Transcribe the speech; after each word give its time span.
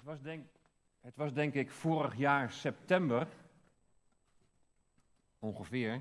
Het 0.00 0.08
was, 0.08 0.20
denk, 0.22 0.46
het 1.00 1.16
was 1.16 1.32
denk 1.32 1.54
ik 1.54 1.70
vorig 1.70 2.16
jaar 2.16 2.50
september, 2.50 3.26
ongeveer, 5.38 6.00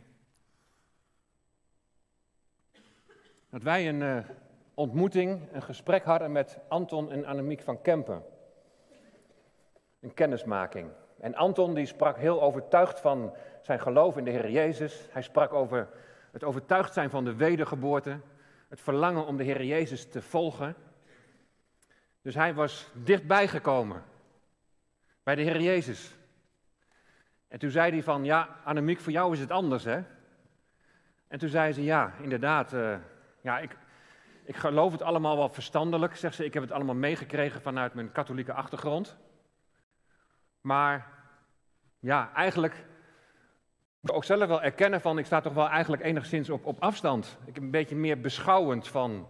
dat 3.49 3.63
wij 3.63 3.89
een 3.89 4.01
uh, 4.01 4.17
ontmoeting, 4.73 5.41
een 5.51 5.61
gesprek 5.61 6.03
hadden 6.03 6.31
met 6.31 6.59
Anton 6.67 7.11
en 7.11 7.25
Annemiek 7.25 7.61
van 7.61 7.81
Kempen. 7.81 8.23
Een 9.99 10.13
kennismaking. 10.13 10.89
En 11.17 11.35
Anton 11.35 11.73
die 11.73 11.85
sprak 11.85 12.17
heel 12.17 12.41
overtuigd 12.41 12.99
van 12.99 13.33
zijn 13.61 13.79
geloof 13.79 14.17
in 14.17 14.23
de 14.23 14.31
Heer 14.31 14.51
Jezus. 14.51 15.07
Hij 15.11 15.21
sprak 15.21 15.53
over 15.53 15.89
het 16.31 16.43
overtuigd 16.43 16.93
zijn 16.93 17.09
van 17.09 17.23
de 17.23 17.35
wedergeboorte, 17.35 18.19
het 18.67 18.81
verlangen 18.81 19.25
om 19.25 19.37
de 19.37 19.43
Heer 19.43 19.63
Jezus 19.63 20.09
te 20.09 20.21
volgen. 20.21 20.75
Dus 22.21 22.35
hij 22.35 22.53
was 22.53 22.89
dichtbij 22.93 23.47
gekomen 23.47 24.03
bij 25.23 25.35
de 25.35 25.41
Heer 25.41 25.61
Jezus. 25.61 26.15
En 27.47 27.59
toen 27.59 27.69
zei 27.69 27.91
hij 27.91 28.03
van, 28.03 28.23
ja, 28.23 28.59
Annemiek, 28.63 28.99
voor 28.99 29.11
jou 29.11 29.33
is 29.33 29.39
het 29.39 29.51
anders, 29.51 29.83
hè? 29.83 30.03
En 31.27 31.39
toen 31.39 31.49
zei 31.49 31.73
ze, 31.73 31.83
ja, 31.83 32.13
inderdaad, 32.21 32.73
uh, 32.73 32.97
ja, 33.41 33.59
ik, 33.59 33.77
ik 34.43 34.55
geloof 34.55 34.91
het 34.91 35.01
allemaal 35.01 35.37
wel 35.37 35.49
verstandelijk, 35.49 36.15
zegt 36.15 36.35
ze. 36.35 36.45
Ik 36.45 36.53
heb 36.53 36.63
het 36.63 36.71
allemaal 36.71 36.95
meegekregen 36.95 37.61
vanuit 37.61 37.93
mijn 37.93 38.11
katholieke 38.11 38.53
achtergrond. 38.53 39.17
Maar, 40.61 41.07
ja, 41.99 42.31
eigenlijk 42.33 42.85
moet 43.99 44.11
ook 44.11 44.23
zelf 44.23 44.47
wel 44.47 44.61
erkennen 44.61 45.01
van, 45.01 45.17
ik 45.17 45.25
sta 45.25 45.41
toch 45.41 45.53
wel 45.53 45.69
eigenlijk 45.69 46.03
enigszins 46.03 46.49
op, 46.49 46.65
op 46.65 46.79
afstand. 46.79 47.37
Ik 47.45 47.53
heb 47.53 47.63
een 47.63 47.71
beetje 47.71 47.95
meer 47.95 48.21
beschouwend 48.21 48.87
van 48.87 49.27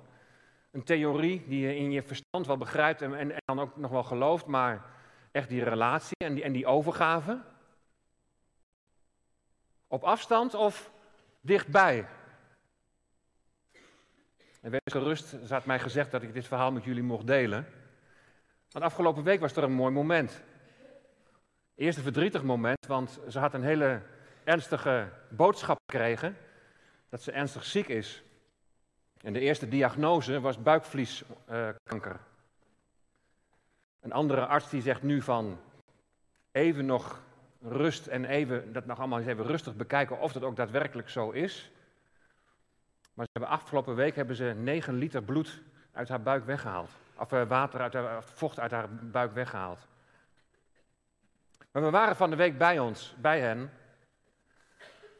een 0.71 0.83
theorie 0.83 1.45
die 1.47 1.59
je 1.59 1.75
in 1.75 1.91
je 1.91 2.03
verstand 2.03 2.47
wel 2.47 2.57
begrijpt 2.57 3.01
en, 3.01 3.13
en, 3.13 3.33
dan 3.45 3.59
ook 3.59 3.77
nog 3.77 3.91
wel 3.91 4.03
gelooft, 4.03 4.45
maar 4.45 4.85
echt 5.31 5.49
die 5.49 5.63
relatie 5.63 6.17
en 6.17 6.33
die, 6.33 6.43
en 6.43 6.51
die 6.51 6.65
overgave? 6.65 7.41
Op 9.87 10.03
afstand 10.03 10.53
of 10.53 10.91
dichtbij? 11.41 12.07
En 14.61 14.71
wees 14.71 14.81
gerust, 14.85 15.27
ze 15.27 15.53
had 15.53 15.65
mij 15.65 15.79
gezegd 15.79 16.11
dat 16.11 16.21
ik 16.21 16.33
dit 16.33 16.47
verhaal 16.47 16.71
met 16.71 16.83
jullie 16.83 17.03
mocht 17.03 17.27
delen. 17.27 17.67
Want 18.71 18.85
afgelopen 18.85 19.23
week 19.23 19.39
was 19.39 19.55
er 19.55 19.63
een 19.63 19.71
mooi 19.71 19.93
moment. 19.93 20.43
Eerst 21.75 21.97
een 21.97 22.03
verdrietig 22.03 22.43
moment, 22.43 22.85
want 22.87 23.19
ze 23.29 23.39
had 23.39 23.53
een 23.53 23.63
hele 23.63 24.01
ernstige 24.43 25.09
boodschap 25.29 25.79
gekregen 25.85 26.37
dat 27.09 27.21
ze 27.21 27.31
ernstig 27.31 27.65
ziek 27.65 27.87
is. 27.87 28.23
En 29.21 29.33
de 29.33 29.39
eerste 29.39 29.67
diagnose 29.67 30.39
was 30.39 30.61
buikvlieskanker. 30.61 32.19
Een 33.99 34.11
andere 34.11 34.45
arts 34.45 34.69
die 34.69 34.81
zegt 34.81 35.01
nu 35.01 35.21
van 35.21 35.59
even 36.51 36.85
nog 36.85 37.21
rust 37.61 38.07
en 38.07 38.25
even 38.25 38.73
dat 38.73 38.85
nog 38.85 38.99
allemaal 38.99 39.19
eens 39.19 39.27
even 39.27 39.45
rustig 39.45 39.75
bekijken 39.75 40.19
of 40.19 40.31
dat 40.31 40.43
ook 40.43 40.55
daadwerkelijk 40.55 41.09
zo 41.09 41.29
is. 41.29 41.71
Maar 43.13 43.25
ze 43.25 43.31
hebben 43.31 43.59
afgelopen 43.59 43.95
week 43.95 44.15
hebben 44.15 44.35
ze 44.35 44.53
9 44.57 44.93
liter 44.93 45.23
bloed 45.23 45.61
uit 45.91 46.09
haar 46.09 46.21
buik 46.21 46.45
weggehaald. 46.45 46.89
Of 47.15 47.31
eh, 47.31 47.47
water 47.47 47.81
uit 47.81 47.93
haar, 47.93 48.23
vocht 48.23 48.59
uit 48.59 48.71
haar 48.71 48.89
buik 48.89 49.33
weggehaald. 49.33 49.87
Maar 51.71 51.83
we 51.83 51.89
waren 51.89 52.15
van 52.15 52.29
de 52.29 52.35
week 52.35 52.57
bij 52.57 52.79
ons, 52.79 53.15
bij 53.17 53.39
hen. 53.39 53.71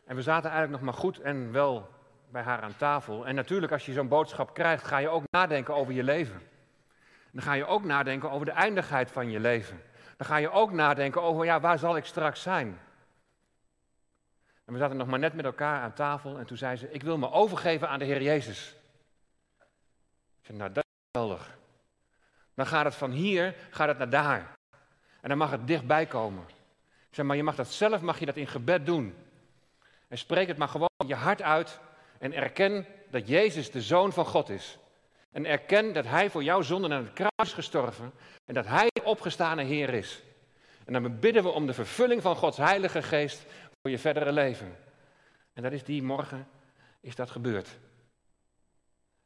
En 0.05 0.16
we 0.16 0.22
zaten 0.22 0.50
eigenlijk 0.50 0.83
nog 0.83 0.92
maar 0.92 1.02
goed 1.02 1.20
en 1.20 1.52
wel 1.52 1.89
bij 2.31 2.41
haar 2.41 2.61
aan 2.61 2.77
tafel. 2.77 3.27
En 3.27 3.35
natuurlijk, 3.35 3.72
als 3.72 3.85
je 3.85 3.94
zo'n 3.94 4.08
boodschap 4.08 4.53
krijgt, 4.53 4.83
ga 4.83 4.97
je 4.97 5.09
ook 5.09 5.23
nadenken 5.31 5.75
over 5.75 5.94
je 5.94 6.03
leven. 6.03 6.41
Dan 7.31 7.44
ga 7.44 7.53
je 7.53 7.66
ook 7.66 7.83
nadenken 7.83 8.31
over 8.31 8.45
de 8.45 8.52
eindigheid 8.52 9.11
van 9.11 9.30
je 9.30 9.39
leven. 9.39 9.81
Dan 10.17 10.27
ga 10.27 10.38
je 10.38 10.52
ook 10.52 10.71
nadenken 10.71 11.21
over, 11.21 11.45
ja, 11.45 11.59
waar 11.59 11.80
zal 11.80 11.97
ik 11.97 12.05
straks 12.05 12.41
zijn? 12.41 12.80
En 14.66 14.73
we 14.73 14.80
zaten 14.80 14.97
nog 14.97 15.08
maar 15.08 15.19
net 15.19 15.33
met 15.33 15.45
elkaar 15.45 15.81
aan 15.81 15.94
tafel 15.94 16.37
en 16.37 16.45
toen 16.45 16.58
zei 16.58 16.76
ze, 16.76 16.92
ik 16.92 17.04
wil 17.04 17.17
me 17.17 17.31
overgeven 17.31 17.89
aan 17.89 17.99
de 17.99 18.05
Heer 18.05 18.21
Jezus. 18.21 18.75
Ik 20.39 20.45
zei, 20.45 20.58
nou, 20.58 20.71
dat 20.71 20.83
is 20.83 20.92
geweldig. 21.11 21.58
Dan 22.54 22.65
gaat 22.65 22.86
het 22.86 22.95
van 22.95 23.11
hier, 23.11 23.55
gaat 23.70 23.87
het 23.87 23.98
naar 23.98 24.09
daar. 24.09 24.58
En 25.21 25.30
dan 25.30 25.37
mag 25.37 25.52
het 25.52 25.67
dichtbij 25.67 26.05
komen. 26.05 26.43
Ik 27.09 27.15
zei, 27.15 27.27
maar 27.27 27.36
je 27.36 27.43
mag 27.43 27.55
dat 27.55 27.67
zelf, 27.67 28.02
mag 28.02 28.20
je 28.20 28.25
dat 28.25 28.36
in 28.36 28.48
gebed 28.48 28.86
doen. 28.86 29.15
En 30.08 30.17
spreek 30.17 30.48
het 30.48 30.58
maar 30.58 30.67
gewoon 30.67 30.89
je 31.08 31.15
hart 31.15 31.42
uit 31.42 31.80
en 32.19 32.33
erken 32.33 32.85
dat 33.09 33.27
Jezus 33.27 33.71
de 33.71 33.81
Zoon 33.81 34.13
van 34.13 34.25
God 34.25 34.49
is. 34.49 34.77
En 35.31 35.45
erken 35.45 35.93
dat 35.93 36.05
Hij 36.05 36.30
voor 36.30 36.43
jouw 36.43 36.61
zonde 36.61 36.89
aan 36.89 37.03
het 37.03 37.13
kruis 37.13 37.31
is 37.43 37.53
gestorven 37.53 38.11
en 38.45 38.53
dat 38.53 38.65
Hij 38.65 38.89
opgestane 39.03 39.63
Heer 39.63 39.93
is. 39.93 40.21
En 40.85 40.93
dan 40.93 41.19
bidden 41.19 41.43
we 41.43 41.49
om 41.49 41.65
de 41.65 41.73
vervulling 41.73 42.21
van 42.21 42.35
Gods 42.35 42.57
Heilige 42.57 43.02
Geest 43.02 43.45
voor 43.81 43.91
je 43.91 43.99
verdere 43.99 44.31
leven. 44.31 44.77
En 45.53 45.63
dat 45.63 45.71
is 45.71 45.83
die 45.83 46.03
morgen, 46.03 46.47
is 47.02 47.15
dat 47.15 47.30
gebeurd. 47.30 47.77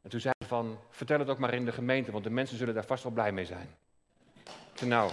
En 0.01 0.09
toen 0.09 0.19
zei 0.19 0.33
hij 0.37 0.47
van, 0.47 0.79
vertel 0.89 1.19
het 1.19 1.29
ook 1.29 1.37
maar 1.37 1.53
in 1.53 1.65
de 1.65 1.71
gemeente, 1.71 2.11
want 2.11 2.23
de 2.23 2.29
mensen 2.29 2.57
zullen 2.57 2.73
daar 2.73 2.85
vast 2.85 3.03
wel 3.03 3.11
blij 3.11 3.31
mee 3.31 3.45
zijn. 3.45 3.75
Ik 4.73 4.81
nou... 4.81 5.11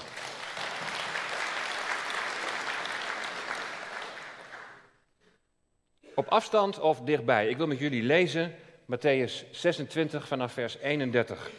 Op 6.15 6.29
afstand 6.29 6.79
of 6.79 7.01
dichtbij. 7.01 7.49
Ik 7.49 7.57
wil 7.57 7.67
met 7.67 7.79
jullie 7.79 8.03
lezen 8.03 8.55
Matthäus 8.97 9.51
26 9.51 10.27
vanaf 10.27 10.53
vers 10.53 10.77
31. 10.77 11.51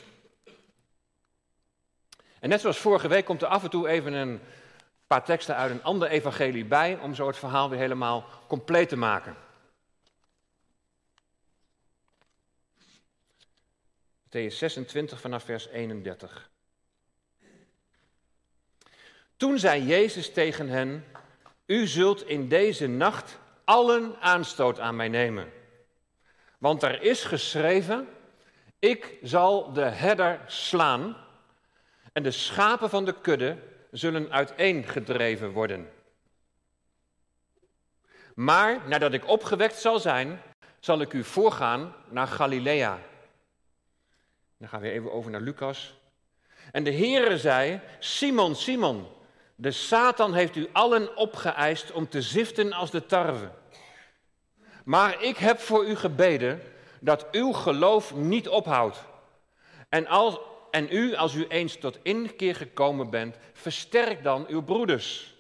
En 2.39 2.50
net 2.50 2.62
zoals 2.62 2.78
vorige 2.78 3.07
week 3.07 3.25
komt 3.25 3.41
er 3.41 3.47
af 3.47 3.63
en 3.63 3.69
toe 3.69 3.88
even 3.88 4.13
een 4.13 4.41
paar 5.07 5.25
teksten 5.25 5.56
uit 5.56 5.72
een 5.72 5.84
ander 5.84 6.07
evangelie 6.07 6.66
bij, 6.66 7.00
om 7.00 7.16
zo 7.16 7.28
het 7.28 7.38
verhaal 7.38 7.69
weer 7.69 7.79
helemaal 7.79 8.25
compleet 8.47 8.89
te 8.89 8.97
maken. 8.97 9.35
Matthäus 14.23 14.57
26 14.57 15.22
vanaf 15.22 15.44
vers 15.44 15.68
31. 15.68 16.50
Toen 19.38 19.59
zei 19.59 19.85
Jezus 19.85 20.33
tegen 20.33 20.69
hen: 20.69 21.06
U 21.66 21.88
zult 21.88 22.28
in 22.28 22.47
deze 22.47 22.88
nacht 22.88 23.39
allen 23.71 24.15
aanstoot 24.19 24.79
aan 24.79 24.95
mij 24.95 25.07
nemen. 25.07 25.51
Want 26.57 26.83
er 26.83 27.01
is 27.01 27.23
geschreven: 27.23 28.07
Ik 28.79 29.17
zal 29.21 29.73
de 29.73 29.81
herder 29.83 30.39
slaan 30.45 31.17
en 32.13 32.23
de 32.23 32.31
schapen 32.31 32.89
van 32.89 33.05
de 33.05 33.21
kudde 33.21 33.57
zullen 33.91 34.31
uiteengedreven 34.31 35.51
worden. 35.51 35.89
Maar 38.35 38.87
nadat 38.87 39.13
ik 39.13 39.27
opgewekt 39.27 39.75
zal 39.75 39.99
zijn, 39.99 40.41
zal 40.79 41.01
ik 41.01 41.13
u 41.13 41.23
voorgaan 41.23 41.95
naar 42.09 42.27
Galilea. 42.27 42.99
Dan 44.57 44.69
gaan 44.69 44.81
we 44.81 44.91
even 44.91 45.11
over 45.11 45.31
naar 45.31 45.41
Lucas. 45.41 45.93
En 46.71 46.83
de 46.83 46.93
Heere 46.93 47.38
zei: 47.38 47.79
Simon, 47.99 48.55
Simon, 48.55 49.07
de 49.55 49.71
Satan 49.71 50.33
heeft 50.33 50.55
u 50.55 50.69
allen 50.71 51.17
opgeëist 51.17 51.91
om 51.91 52.09
te 52.09 52.21
ziften 52.21 52.73
als 52.73 52.91
de 52.91 53.05
tarwe. 53.05 53.59
Maar 54.84 55.24
ik 55.24 55.38
heb 55.38 55.59
voor 55.59 55.86
u 55.86 55.96
gebeden 55.96 56.62
dat 57.00 57.28
uw 57.31 57.52
geloof 57.52 58.16
niet 58.16 58.50
ophoudt. 58.50 59.03
En, 59.90 60.08
als, 60.08 60.40
en 60.72 60.88
u, 60.92 61.16
als 61.16 61.34
u 61.34 61.47
eens 61.47 61.78
tot 61.78 62.00
inkeer 62.02 62.56
gekomen 62.56 63.09
bent, 63.09 63.38
versterk 63.53 64.24
dan 64.24 64.46
uw 64.47 64.62
broeders. 64.62 65.36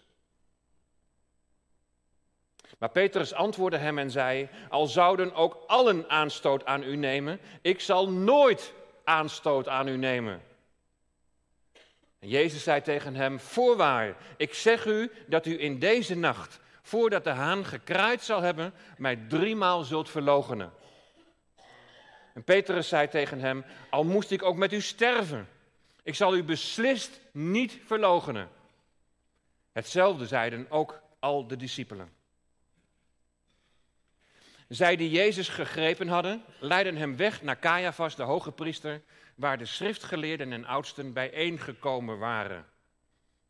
Maar 2.77 2.89
Petrus 2.89 3.33
antwoordde 3.33 3.77
hem 3.77 3.97
en 3.97 4.11
zei: 4.11 4.49
Al 4.69 4.87
zouden 4.87 5.33
ook 5.33 5.63
allen 5.67 6.09
aanstoot 6.09 6.65
aan 6.65 6.83
u 6.83 6.95
nemen, 6.95 7.39
ik 7.61 7.79
zal 7.79 8.09
nooit 8.09 8.73
aanstoot 9.03 9.67
aan 9.67 9.87
u 9.87 9.97
nemen. 9.97 10.41
En 12.19 12.27
Jezus 12.27 12.63
zei 12.63 12.81
tegen 12.81 13.15
hem: 13.15 13.39
Voorwaar, 13.39 14.15
ik 14.37 14.53
zeg 14.53 14.85
u 14.85 15.11
dat 15.27 15.45
u 15.45 15.61
in 15.61 15.79
deze 15.79 16.15
nacht, 16.15 16.59
voordat 16.91 17.23
de 17.23 17.29
haan 17.29 17.65
gekraaid 17.65 18.21
zal 18.23 18.41
hebben, 18.41 18.73
mij 18.97 19.15
driemaal 19.15 19.83
zult 19.83 20.09
verloochenen. 20.09 20.71
En 22.33 22.43
Petrus 22.43 22.87
zei 22.87 23.07
tegen 23.07 23.39
hem: 23.39 23.65
Al 23.89 24.03
moest 24.03 24.31
ik 24.31 24.43
ook 24.43 24.55
met 24.55 24.73
u 24.73 24.81
sterven, 24.81 25.47
ik 26.03 26.15
zal 26.15 26.35
u 26.35 26.43
beslist 26.43 27.19
niet 27.31 27.79
verloochenen. 27.85 28.49
Hetzelfde 29.71 30.27
zeiden 30.27 30.65
ook 30.69 31.01
al 31.19 31.47
de 31.47 31.57
discipelen. 31.57 32.11
Zij 34.67 34.95
die 34.95 35.09
Jezus 35.09 35.49
gegrepen 35.49 36.07
hadden, 36.07 36.43
leidden 36.59 36.95
hem 36.95 37.15
weg 37.15 37.41
naar 37.41 37.59
Caiaphas, 37.59 38.15
de 38.15 38.23
hoge 38.23 38.51
priester, 38.51 39.01
waar 39.35 39.57
de 39.57 39.65
schriftgeleerden 39.65 40.51
en 40.51 40.65
oudsten 40.65 41.13
bijeengekomen 41.13 42.17
waren. 42.17 42.65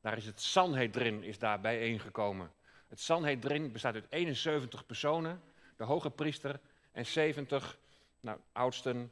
Daar 0.01 0.17
is 0.17 0.25
het 0.25 0.41
Sanhedrin 0.41 1.23
is 1.23 1.39
daar 1.39 1.61
bijeengekomen. 1.61 2.51
Het 2.91 2.99
Sanhedrin 2.99 3.71
bestaat 3.71 3.93
uit 3.93 4.05
71 4.09 4.85
personen, 4.85 5.41
de 5.77 5.83
hoge 5.83 6.09
priester 6.09 6.59
en 6.91 7.05
70 7.05 7.77
nou, 8.19 8.39
oudsten, 8.51 9.11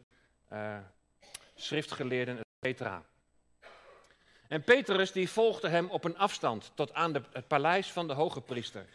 uh, 0.53 0.77
schriftgeleerden, 1.55 2.39
etc. 2.59 2.81
En 4.47 4.63
Petrus 4.63 5.11
die 5.11 5.29
volgde 5.29 5.69
hem 5.69 5.89
op 5.89 6.03
een 6.03 6.17
afstand 6.17 6.71
tot 6.75 6.93
aan 6.93 7.13
de, 7.13 7.21
het 7.31 7.47
paleis 7.47 7.91
van 7.91 8.07
de 8.07 8.13
hoge 8.13 8.41
priester. 8.41 8.85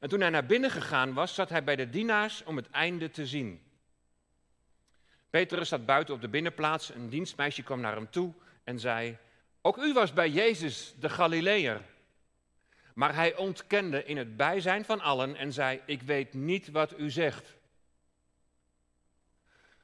En 0.00 0.08
toen 0.08 0.20
hij 0.20 0.30
naar 0.30 0.46
binnen 0.46 0.70
gegaan 0.70 1.14
was, 1.14 1.34
zat 1.34 1.48
hij 1.48 1.64
bij 1.64 1.76
de 1.76 1.90
dienaars 1.90 2.44
om 2.44 2.56
het 2.56 2.70
einde 2.70 3.10
te 3.10 3.26
zien. 3.26 3.62
Petrus 5.30 5.68
zat 5.68 5.86
buiten 5.86 6.14
op 6.14 6.20
de 6.20 6.28
binnenplaats. 6.28 6.94
Een 6.94 7.08
dienstmeisje 7.08 7.62
kwam 7.62 7.80
naar 7.80 7.94
hem 7.94 8.10
toe 8.10 8.32
en 8.64 8.80
zei: 8.80 9.18
Ook 9.62 9.76
u 9.76 9.92
was 9.92 10.12
bij 10.12 10.30
Jezus 10.30 10.94
de 10.98 11.08
Galileër. 11.08 11.80
Maar 12.96 13.14
hij 13.14 13.36
ontkende 13.36 14.04
in 14.04 14.16
het 14.16 14.36
bijzijn 14.36 14.84
van 14.84 15.00
allen 15.00 15.36
en 15.36 15.52
zei: 15.52 15.80
Ik 15.86 16.02
weet 16.02 16.34
niet 16.34 16.70
wat 16.70 16.98
u 16.98 17.10
zegt. 17.10 17.54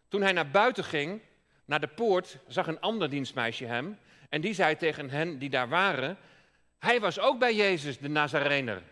Toen 0.09 0.23
hij 0.23 0.33
naar 0.33 0.51
buiten 0.51 0.85
ging, 0.85 1.21
naar 1.65 1.81
de 1.81 1.89
poort, 1.89 2.39
zag 2.47 2.67
een 2.67 2.81
ander 2.81 3.11
dienstmeisje 3.11 3.65
hem. 3.65 3.99
En 4.29 4.41
die 4.41 4.55
zei 4.55 4.77
tegen 4.77 5.11
hen 5.11 5.39
die 5.39 5.51
daar 5.51 5.69
waren: 5.69 6.19
Hij 6.79 7.01
was 7.01 7.19
ook 7.19 7.39
bij 7.39 7.55
Jezus 7.55 7.99
de 7.99 8.09
Nazarener. 8.09 8.83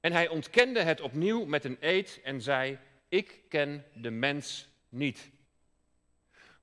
En 0.00 0.12
hij 0.12 0.28
ontkende 0.28 0.82
het 0.82 1.00
opnieuw 1.00 1.44
met 1.44 1.64
een 1.64 1.76
eed 1.80 2.20
en 2.24 2.40
zei: 2.40 2.78
Ik 3.08 3.40
ken 3.48 3.84
de 3.94 4.10
mens 4.10 4.68
niet. 4.88 5.30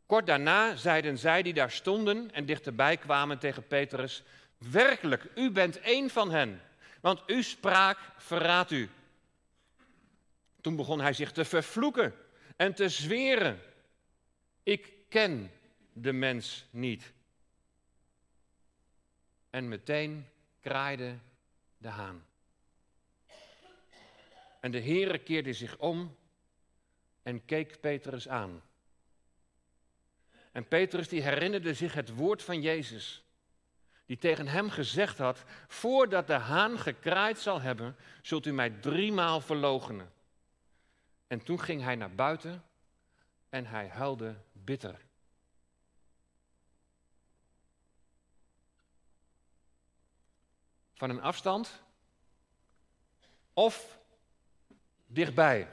Kort 0.05 0.25
daarna 0.25 0.75
zeiden 0.75 1.17
zij 1.17 1.41
die 1.41 1.53
daar 1.53 1.71
stonden 1.71 2.31
en 2.31 2.45
dichterbij 2.45 2.97
kwamen 2.97 3.39
tegen 3.39 3.67
Petrus: 3.67 4.23
Werkelijk, 4.57 5.27
u 5.35 5.51
bent 5.51 5.79
een 5.83 6.09
van 6.09 6.31
hen, 6.31 6.61
want 7.01 7.25
uw 7.25 7.41
spraak 7.41 7.99
verraadt 8.17 8.71
u. 8.71 8.89
Toen 10.61 10.75
begon 10.75 10.99
hij 10.99 11.13
zich 11.13 11.31
te 11.31 11.45
vervloeken 11.45 12.13
en 12.55 12.73
te 12.73 12.89
zweren: 12.89 13.61
Ik 14.63 14.93
ken 15.09 15.51
de 15.93 16.13
mens 16.13 16.65
niet. 16.69 17.13
En 19.49 19.67
meteen 19.67 20.27
kraaide 20.61 21.17
de 21.77 21.87
haan. 21.87 22.25
En 24.59 24.71
de 24.71 24.81
Heere 24.81 25.17
keerde 25.17 25.53
zich 25.53 25.77
om 25.77 26.15
en 27.23 27.45
keek 27.45 27.79
Petrus 27.79 28.27
aan. 28.27 28.61
En 30.55 30.67
Petrus 30.67 31.07
die 31.07 31.21
herinnerde 31.21 31.73
zich 31.73 31.93
het 31.93 32.15
woord 32.15 32.43
van 32.43 32.61
Jezus, 32.61 33.23
die 34.05 34.17
tegen 34.17 34.47
hem 34.47 34.69
gezegd 34.69 35.17
had, 35.17 35.43
voordat 35.67 36.27
de 36.27 36.33
haan 36.33 36.79
gekraaid 36.79 37.39
zal 37.39 37.61
hebben, 37.61 37.95
zult 38.21 38.45
u 38.45 38.51
mij 38.51 38.69
driemaal 38.69 39.41
verloochenen. 39.41 40.11
En 41.27 41.43
toen 41.43 41.59
ging 41.59 41.81
hij 41.81 41.95
naar 41.95 42.15
buiten 42.15 42.63
en 43.49 43.65
hij 43.65 43.87
huilde 43.87 44.35
bitter. 44.51 44.99
Van 50.93 51.09
een 51.09 51.21
afstand 51.21 51.83
of 53.53 53.99
dichtbij. 55.07 55.67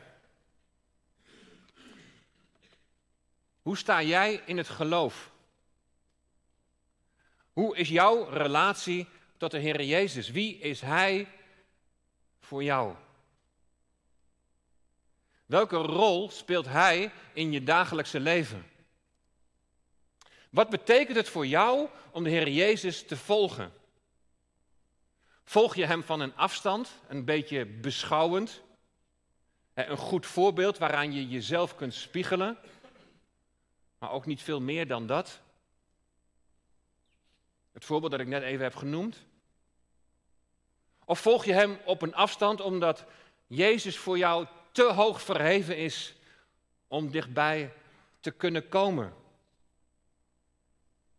Hoe 3.62 3.76
sta 3.76 4.02
jij 4.02 4.42
in 4.46 4.56
het 4.56 4.68
geloof? 4.68 5.30
Hoe 7.52 7.76
is 7.76 7.88
jouw 7.88 8.24
relatie 8.24 9.08
tot 9.36 9.50
de 9.50 9.58
Heer 9.58 9.82
Jezus? 9.82 10.30
Wie 10.30 10.58
is 10.58 10.80
Hij 10.80 11.28
voor 12.40 12.64
jou? 12.64 12.94
Welke 15.46 15.76
rol 15.76 16.30
speelt 16.30 16.66
Hij 16.66 17.12
in 17.32 17.52
je 17.52 17.62
dagelijkse 17.62 18.20
leven? 18.20 18.66
Wat 20.50 20.70
betekent 20.70 21.16
het 21.16 21.28
voor 21.28 21.46
jou 21.46 21.88
om 22.10 22.24
de 22.24 22.30
Heer 22.30 22.48
Jezus 22.48 23.06
te 23.06 23.16
volgen? 23.16 23.72
Volg 25.44 25.74
je 25.74 25.86
Hem 25.86 26.02
van 26.02 26.20
een 26.20 26.36
afstand, 26.36 26.90
een 27.08 27.24
beetje 27.24 27.66
beschouwend? 27.66 28.62
Een 29.74 29.96
goed 29.96 30.26
voorbeeld 30.26 30.78
waaraan 30.78 31.12
je 31.12 31.28
jezelf 31.28 31.74
kunt 31.74 31.94
spiegelen, 31.94 32.58
maar 34.02 34.12
ook 34.12 34.26
niet 34.26 34.42
veel 34.42 34.60
meer 34.60 34.86
dan 34.86 35.06
dat. 35.06 35.40
Het 37.72 37.84
voorbeeld 37.84 38.10
dat 38.10 38.20
ik 38.20 38.26
net 38.26 38.42
even 38.42 38.62
heb 38.62 38.74
genoemd. 38.74 39.24
Of 41.04 41.20
volg 41.20 41.44
je 41.44 41.52
Hem 41.52 41.78
op 41.84 42.02
een 42.02 42.14
afstand 42.14 42.60
omdat 42.60 43.04
Jezus 43.46 43.98
voor 43.98 44.18
jou 44.18 44.46
te 44.72 44.82
hoog 44.82 45.22
verheven 45.22 45.76
is 45.76 46.14
om 46.88 47.10
dichtbij 47.10 47.72
te 48.20 48.30
kunnen 48.30 48.68
komen? 48.68 49.14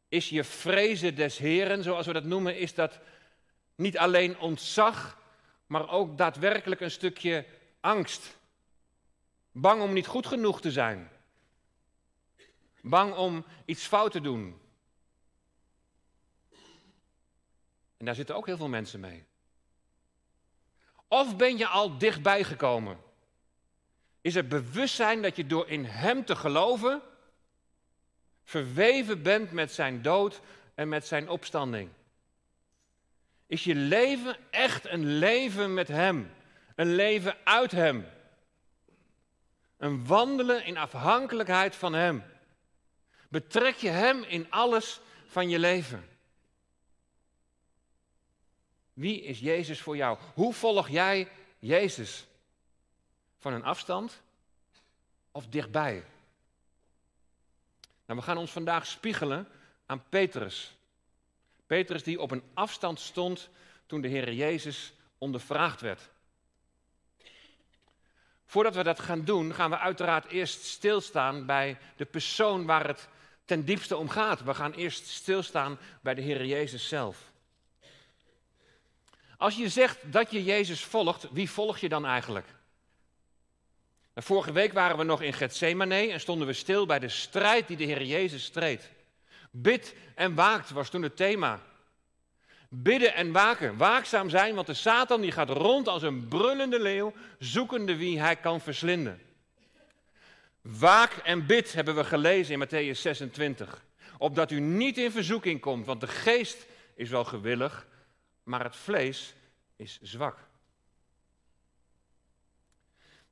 Is 0.07 0.29
je 0.29 0.44
vrezen 0.44 1.15
des 1.15 1.38
Heren, 1.38 1.83
zoals 1.83 2.06
we 2.06 2.13
dat 2.13 2.24
noemen, 2.24 2.57
is 2.57 2.74
dat 2.74 3.00
niet 3.75 3.97
alleen 3.97 4.39
ontzag, 4.39 5.18
maar 5.65 5.89
ook 5.89 6.18
daadwerkelijk 6.18 6.81
een 6.81 6.91
stukje 6.91 7.45
angst? 7.79 8.38
Bang 9.51 9.81
om 9.81 9.94
niet 9.94 10.07
goed 10.07 10.27
genoeg 10.27 10.62
te 10.62 10.71
zijn. 10.71 11.12
Bang 12.85 13.15
om 13.15 13.45
iets 13.65 13.85
fout 13.85 14.12
te 14.12 14.21
doen. 14.21 14.59
En 17.97 18.06
daar 18.06 18.15
zitten 18.15 18.35
ook 18.35 18.45
heel 18.45 18.57
veel 18.57 18.69
mensen 18.69 19.00
mee. 19.00 19.25
Of 21.07 21.35
ben 21.35 21.57
je 21.57 21.68
al 21.68 21.97
dichtbij 21.97 22.44
gekomen? 22.44 22.97
Is 24.21 24.35
het 24.35 24.50
bewustzijn 24.50 25.21
dat 25.21 25.35
je 25.35 25.47
door 25.47 25.69
in 25.69 25.85
Hem 25.85 26.25
te 26.25 26.35
geloven 26.35 27.01
verweven 28.44 29.21
bent 29.21 29.51
met 29.51 29.71
Zijn 29.71 30.01
dood 30.01 30.41
en 30.75 30.89
met 30.89 31.07
Zijn 31.07 31.29
opstanding? 31.29 31.89
Is 33.47 33.63
je 33.63 33.75
leven 33.75 34.38
echt 34.50 34.86
een 34.86 35.06
leven 35.06 35.74
met 35.74 35.88
Hem? 35.88 36.31
Een 36.75 36.95
leven 36.95 37.36
uit 37.44 37.71
Hem? 37.71 38.07
Een 39.77 40.06
wandelen 40.06 40.65
in 40.65 40.77
afhankelijkheid 40.77 41.75
van 41.75 41.94
Hem. 41.94 42.24
Betrek 43.33 43.75
je 43.75 43.89
Hem 43.89 44.24
in 44.24 44.51
alles 44.51 45.00
van 45.25 45.50
je 45.50 45.59
leven. 45.59 46.09
Wie 48.94 49.21
is 49.21 49.39
Jezus 49.39 49.81
voor 49.81 49.95
jou? 49.95 50.18
Hoe 50.33 50.53
volg 50.53 50.89
jij 50.89 51.27
Jezus? 51.59 52.27
Van 53.39 53.53
een 53.53 53.63
afstand 53.63 54.21
of 55.31 55.47
dichtbij? 55.47 56.03
Nou, 58.06 58.19
we 58.19 58.25
gaan 58.25 58.38
ons 58.38 58.51
vandaag 58.51 58.88
spiegelen 58.88 59.47
aan 59.86 60.03
Petrus. 60.10 60.75
Petrus 61.67 62.03
die 62.03 62.22
op 62.22 62.31
een 62.31 62.43
afstand 62.53 63.00
stond 63.00 63.50
toen 63.86 64.01
de 64.01 64.07
Heer 64.07 64.34
Jezus 64.34 64.93
ondervraagd 65.17 65.81
werd. 65.81 66.10
Voordat 68.46 68.75
we 68.75 68.84
dat 68.84 69.00
gaan 69.00 69.24
doen, 69.25 69.53
gaan 69.53 69.69
we 69.69 69.77
uiteraard 69.77 70.25
eerst 70.25 70.63
stilstaan 70.63 71.46
bij 71.46 71.77
de 71.96 72.05
persoon 72.05 72.65
waar 72.65 72.88
het 72.88 73.12
ten 73.45 73.65
diepste 73.65 73.97
om 73.97 74.09
gaat. 74.09 74.43
We 74.43 74.53
gaan 74.53 74.73
eerst 74.73 75.07
stilstaan 75.07 75.79
bij 76.01 76.13
de 76.13 76.21
Heer 76.21 76.45
Jezus 76.45 76.88
zelf. 76.88 77.31
Als 79.38 79.55
je 79.55 79.69
zegt 79.69 79.97
dat 80.12 80.31
je 80.31 80.43
Jezus 80.43 80.83
volgt, 80.83 81.27
wie 81.31 81.50
volg 81.50 81.77
je 81.77 81.89
dan 81.89 82.05
eigenlijk? 82.05 82.47
Nou, 84.13 84.27
vorige 84.27 84.51
week 84.51 84.73
waren 84.73 84.97
we 84.97 85.03
nog 85.03 85.21
in 85.21 85.33
Gethsemane 85.33 86.12
en 86.12 86.19
stonden 86.19 86.47
we 86.47 86.53
stil 86.53 86.85
bij 86.85 87.00
de 87.00 87.09
strijd 87.09 87.67
die 87.67 87.77
de 87.77 87.83
Heer 87.83 88.03
Jezus 88.03 88.43
streed. 88.43 88.91
Bid 89.51 89.95
en 90.15 90.35
waakt 90.35 90.69
was 90.69 90.89
toen 90.89 91.01
het 91.01 91.15
thema. 91.15 91.62
Bidden 92.69 93.13
en 93.13 93.31
waken. 93.31 93.77
Waakzaam 93.77 94.29
zijn, 94.29 94.55
want 94.55 94.67
de 94.67 94.73
Satan 94.73 95.21
die 95.21 95.31
gaat 95.31 95.50
rond 95.50 95.88
als 95.88 96.01
een 96.01 96.27
brullende 96.27 96.79
leeuw, 96.79 97.13
zoekende 97.39 97.95
wie 97.95 98.19
hij 98.19 98.35
kan 98.35 98.62
verslinden. 98.62 99.21
Waak 100.63 101.13
en 101.13 101.46
bid 101.46 101.74
hebben 101.74 101.96
we 101.96 102.03
gelezen 102.03 102.53
in 102.53 102.67
Matthäus 102.67 103.00
26. 103.00 103.84
Opdat 104.17 104.51
u 104.51 104.60
niet 104.60 104.98
in 104.98 105.12
verzoeking 105.12 105.60
komt, 105.60 105.86
want 105.86 106.01
de 106.01 106.08
geest 106.08 106.65
is 106.96 107.10
wel 107.10 107.24
gewillig, 107.24 107.88
maar 108.43 108.63
het 108.63 108.75
vlees 108.75 109.36
is 109.75 110.00
zwak. 110.01 110.38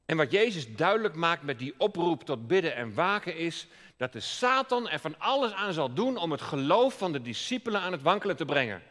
En 0.05 0.17
wat 0.17 0.31
Jezus 0.31 0.75
duidelijk 0.75 1.15
maakt 1.15 1.43
met 1.43 1.59
die 1.59 1.73
oproep 1.77 2.23
tot 2.23 2.47
bidden 2.47 2.75
en 2.75 2.93
waken 2.93 3.37
is 3.37 3.67
dat 3.97 4.13
de 4.13 4.19
Satan 4.19 4.89
er 4.89 4.99
van 4.99 5.19
alles 5.19 5.51
aan 5.51 5.73
zal 5.73 5.93
doen 5.93 6.17
om 6.17 6.31
het 6.31 6.41
geloof 6.41 6.97
van 6.97 7.11
de 7.11 7.21
discipelen 7.21 7.81
aan 7.81 7.91
het 7.91 8.01
wankelen 8.01 8.35
te 8.35 8.45
brengen. 8.45 8.83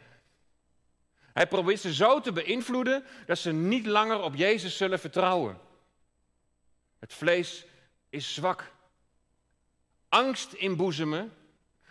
Hij 1.33 1.47
probeert 1.47 1.81
ze 1.81 1.95
zo 1.95 2.21
te 2.21 2.33
beïnvloeden 2.33 3.05
dat 3.27 3.39
ze 3.39 3.53
niet 3.53 3.87
langer 3.87 4.21
op 4.21 4.35
Jezus 4.35 4.77
zullen 4.77 4.99
vertrouwen. 4.99 5.59
Het 6.99 7.15
vlees 7.15 7.65
is 8.11 8.35
zwak. 8.35 8.73
Angst 10.09 10.53
inboezemen 10.53 11.33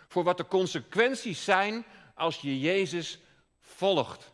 voor 0.08 0.24
wat 0.24 0.36
de 0.36 0.46
consequenties 0.46 1.44
zijn 1.44 1.84
als 2.14 2.40
je 2.40 2.60
Jezus 2.60 3.18
volgt. 3.60 4.32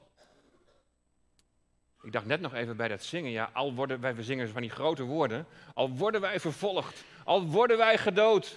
Ik 2.02 2.12
dacht 2.12 2.26
net 2.26 2.40
nog 2.40 2.54
even 2.54 2.76
bij 2.76 2.88
dat 2.88 3.04
zingen, 3.04 3.30
ja, 3.30 3.50
al 3.52 3.74
worden 3.74 4.00
wij, 4.00 4.14
we 4.14 4.22
zingen 4.22 4.48
van 4.48 4.62
die 4.62 4.70
grote 4.70 5.02
woorden, 5.02 5.46
al 5.74 5.90
worden 5.90 6.20
wij 6.20 6.40
vervolgd, 6.40 7.04
al 7.24 7.46
worden 7.46 7.76
wij 7.76 7.98
gedood. 7.98 8.56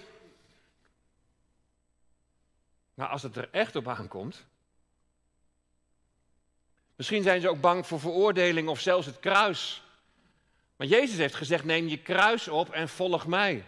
Maar 2.94 3.08
als 3.08 3.22
het 3.22 3.36
er 3.36 3.48
echt 3.50 3.76
op 3.76 3.88
aankomt. 3.88 4.44
Misschien 6.96 7.22
zijn 7.22 7.40
ze 7.40 7.48
ook 7.48 7.60
bang 7.60 7.86
voor 7.86 8.00
veroordeling 8.00 8.68
of 8.68 8.80
zelfs 8.80 9.06
het 9.06 9.20
kruis. 9.20 9.82
Maar 10.80 10.88
Jezus 10.88 11.16
heeft 11.16 11.34
gezegd: 11.34 11.64
neem 11.64 11.88
je 11.88 11.98
kruis 11.98 12.48
op 12.48 12.70
en 12.70 12.88
volg 12.88 13.26
mij. 13.26 13.64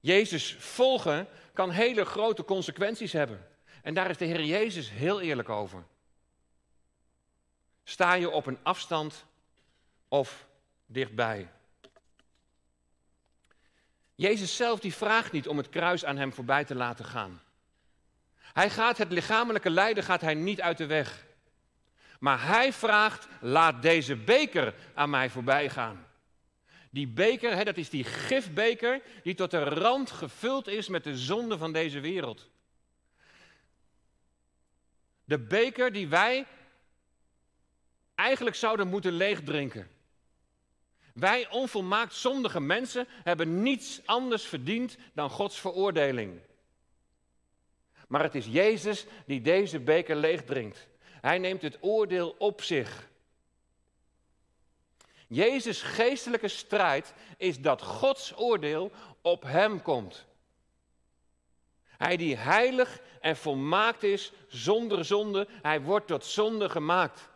Jezus 0.00 0.56
volgen 0.58 1.28
kan 1.52 1.70
hele 1.70 2.04
grote 2.04 2.44
consequenties 2.44 3.12
hebben. 3.12 3.46
En 3.82 3.94
daar 3.94 4.10
is 4.10 4.16
de 4.16 4.24
Heer 4.24 4.44
Jezus 4.44 4.90
heel 4.90 5.20
eerlijk 5.20 5.48
over. 5.48 5.84
Sta 7.84 8.14
je 8.14 8.30
op 8.30 8.46
een 8.46 8.58
afstand 8.62 9.24
of 10.08 10.46
dichtbij? 10.86 11.48
Jezus 14.14 14.56
zelf 14.56 14.80
die 14.80 14.94
vraagt 14.94 15.32
niet 15.32 15.48
om 15.48 15.56
het 15.56 15.68
kruis 15.68 16.04
aan 16.04 16.16
hem 16.16 16.32
voorbij 16.32 16.64
te 16.64 16.74
laten 16.74 17.04
gaan. 17.04 17.42
Hij 18.36 18.70
gaat 18.70 18.98
het 18.98 19.12
lichamelijke 19.12 19.70
lijden 19.70 20.04
gaat 20.04 20.20
hij 20.20 20.34
niet 20.34 20.60
uit 20.60 20.78
de 20.78 20.86
weg. 20.86 21.24
Maar 22.18 22.46
hij 22.46 22.72
vraagt, 22.72 23.28
laat 23.40 23.82
deze 23.82 24.16
beker 24.16 24.74
aan 24.94 25.10
mij 25.10 25.30
voorbij 25.30 25.70
gaan. 25.70 26.06
Die 26.90 27.08
beker, 27.08 27.56
hè, 27.56 27.64
dat 27.64 27.76
is 27.76 27.90
die 27.90 28.04
gifbeker 28.04 29.00
die 29.22 29.34
tot 29.34 29.50
de 29.50 29.64
rand 29.64 30.10
gevuld 30.10 30.68
is 30.68 30.88
met 30.88 31.04
de 31.04 31.18
zonde 31.18 31.58
van 31.58 31.72
deze 31.72 32.00
wereld. 32.00 32.50
De 35.24 35.38
beker 35.38 35.92
die 35.92 36.08
wij 36.08 36.46
eigenlijk 38.14 38.56
zouden 38.56 38.88
moeten 38.88 39.12
leegdrinken. 39.12 39.88
Wij 41.14 41.50
onvolmaakt 41.50 42.14
zondige 42.14 42.60
mensen 42.60 43.06
hebben 43.08 43.62
niets 43.62 44.00
anders 44.04 44.44
verdiend 44.44 44.96
dan 45.12 45.30
Gods 45.30 45.60
veroordeling. 45.60 46.40
Maar 48.08 48.22
het 48.22 48.34
is 48.34 48.46
Jezus 48.46 49.06
die 49.26 49.40
deze 49.40 49.80
beker 49.80 50.16
leegdrinkt. 50.16 50.86
Hij 51.24 51.38
neemt 51.38 51.62
het 51.62 51.78
oordeel 51.80 52.34
op 52.38 52.62
zich. 52.62 53.08
Jezus' 55.26 55.82
geestelijke 55.82 56.48
strijd 56.48 57.14
is 57.36 57.60
dat 57.60 57.82
Gods 57.82 58.36
oordeel 58.36 58.92
op 59.22 59.42
hem 59.42 59.82
komt. 59.82 60.24
Hij 61.86 62.16
die 62.16 62.36
heilig 62.36 63.00
en 63.20 63.36
volmaakt 63.36 64.02
is, 64.02 64.32
zonder 64.48 65.04
zonde, 65.04 65.48
hij 65.62 65.80
wordt 65.80 66.06
tot 66.06 66.24
zonde 66.24 66.68
gemaakt. 66.68 67.28